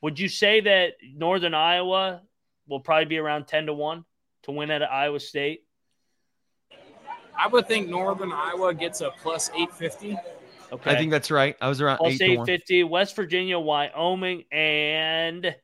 [0.00, 2.22] would you say that Northern Iowa
[2.66, 4.04] will probably be around ten to one
[4.42, 5.60] to win at Iowa State?
[7.40, 10.16] I would think Northern Iowa gets a plus eight fifty.
[10.72, 11.56] Okay, I think that's right.
[11.60, 12.46] I was around Plus eight to eight one.
[12.46, 15.54] fifty, West Virginia, Wyoming, and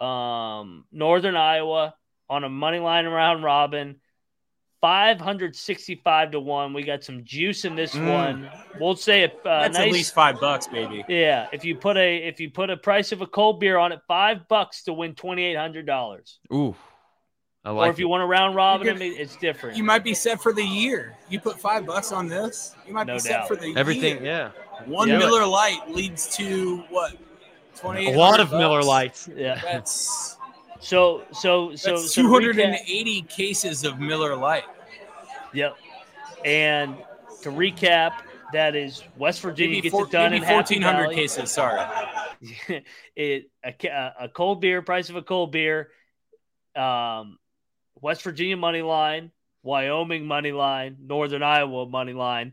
[0.00, 1.94] um, Northern Iowa
[2.28, 3.96] on a money line round robin.
[4.82, 6.72] 565 to 1.
[6.72, 8.12] We got some juice in this Mm.
[8.12, 8.50] one.
[8.78, 11.02] We'll say a uh, That's nice at least five bucks, baby.
[11.08, 13.90] Yeah, if you put a if you put a price of a cold beer on
[13.92, 16.38] it, 5 bucks to win $2800.
[16.52, 16.76] Ooh.
[17.66, 19.76] I or like if you want a round robin, You could- mean, it's different.
[19.76, 21.16] You might be set for the year.
[21.28, 23.48] You put five bucks on this, you might No be set doubt.
[23.48, 23.78] for the year.
[23.78, 24.22] everything.
[24.24, 24.52] year.
[24.54, 24.84] Yeah.
[24.86, 25.18] One Yeah.
[25.18, 27.16] Miller Lite leads to what?
[27.74, 28.12] Twenty.
[28.12, 29.28] A lot of Miller Lites.
[29.34, 29.60] yeah.
[29.62, 30.36] That's
[30.80, 34.64] So so so that's so to two hundred and recap- eighty cases of Miller Lite.
[35.52, 35.76] Yep.
[36.44, 36.96] And
[37.42, 38.12] to recap,
[38.52, 41.14] that is West Virginia Maybe, gets four, it done maybe in fourteen hundred Valley.
[41.16, 41.50] cases.
[41.50, 41.80] Sorry.
[43.16, 45.90] it a, a cold beer, price of a cold beer,
[46.76, 47.38] um,
[48.00, 49.30] West Virginia money line,
[49.62, 52.52] Wyoming money line, Northern Iowa money line.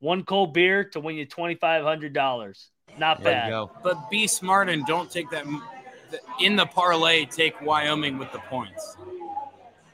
[0.00, 2.68] One cold beer to win you twenty five hundred dollars.
[2.98, 3.66] Not There bad.
[3.82, 5.44] But be smart and don't take that
[6.40, 7.24] in the parlay.
[7.26, 8.96] Take Wyoming with the points.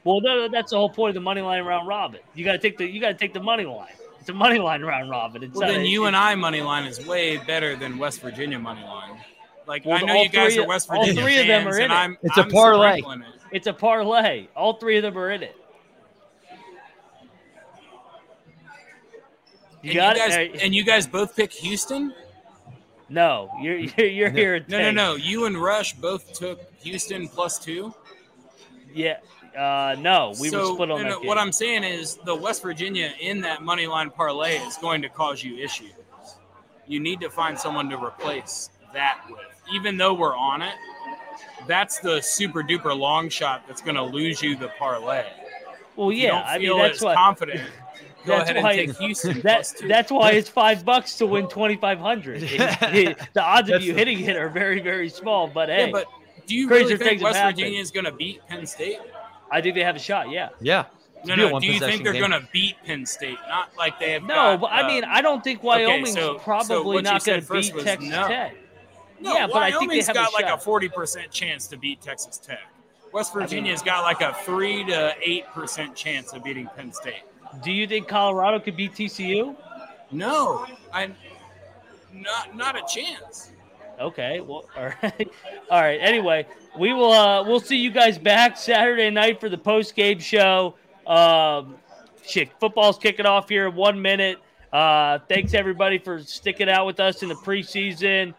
[0.03, 2.21] Well, no, that's the whole point of the money line round robin.
[2.33, 3.93] You got to take the you got to take the money line.
[4.19, 5.43] It's a money line round robin.
[5.43, 7.97] It's Well, not then a- you it- and I money line is way better than
[7.99, 9.19] West Virginia money line.
[9.67, 11.67] Like Well, I know you guys three- are West Virginia all Virginia three of them
[11.67, 11.95] are in and it.
[11.95, 12.99] I'm It's a I'm parlay.
[12.99, 13.05] it.
[13.51, 14.47] It's a parlay.
[14.55, 15.55] All three of them are in it.
[19.81, 20.61] You And got you guys, it.
[20.61, 22.13] And you guys both pick Houston.
[23.09, 24.65] no, you're you're, you're here.
[24.67, 25.15] No, no, no.
[25.15, 27.93] You and Rush both took Houston plus two.
[28.93, 29.17] Yeah,
[29.57, 31.21] uh, no, we so, were split on no, that.
[31.21, 35.01] no, what I'm saying is the West Virginia in that money line parlay is going
[35.03, 35.93] to cause you issues.
[36.87, 39.39] You need to find someone to replace that with.
[39.73, 40.73] Even though we're on it,
[41.67, 45.25] that's the super duper long shot that's going to lose you the parlay.
[45.95, 47.61] well, If you yeah, don't I feel mean that's as why confident.
[48.25, 51.25] Go that's ahead why- and take Houston that plus that's why it's five bucks to
[51.25, 52.41] win twenty five hundred.
[52.41, 55.47] the odds of you the- hitting it are very very small.
[55.47, 56.05] But hey, yeah, but
[56.45, 57.55] do you Crazier really think things have West.
[57.57, 58.99] Virginia is going to beat Penn State?
[59.51, 60.29] I think they have a shot.
[60.31, 60.49] Yeah.
[60.59, 60.85] Yeah.
[61.25, 61.59] No, no.
[61.59, 63.37] Do you think they're going to beat Penn State?
[63.47, 64.23] Not like they have.
[64.23, 67.01] No, got, but I uh, mean, I don't think Wyoming's so- so probably what you
[67.03, 68.27] not going to beat Texas no.
[68.27, 68.55] Tech.
[69.21, 71.77] No, yeah, but I think they have got a like a forty percent chance to
[71.77, 72.59] beat Texas Tech.
[73.11, 77.23] West Virginia's got like a three to eight percent chance of beating Penn State.
[77.63, 79.55] Do you think Colorado could beat TCU?
[80.11, 81.11] No, I
[82.13, 83.51] not not a chance.
[83.99, 85.31] Okay, well, all right,
[85.69, 85.99] all right.
[86.01, 86.47] Anyway,
[86.77, 90.75] we will uh we'll see you guys back Saturday night for the post game show.
[91.05, 91.75] Um,
[92.25, 94.37] shit, football's kicking off here in one minute.
[94.71, 98.33] Uh, thanks everybody for sticking out with us in the preseason.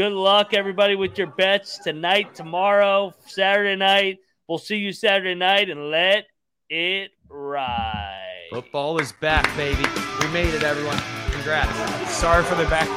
[0.00, 4.20] Good luck, everybody, with your bets tonight, tomorrow, Saturday night.
[4.48, 6.24] We'll see you Saturday night and let
[6.70, 8.46] it ride.
[8.48, 9.84] Football is back, baby.
[10.22, 10.96] We made it, everyone.
[11.32, 12.14] Congrats.
[12.14, 12.96] Sorry for the background.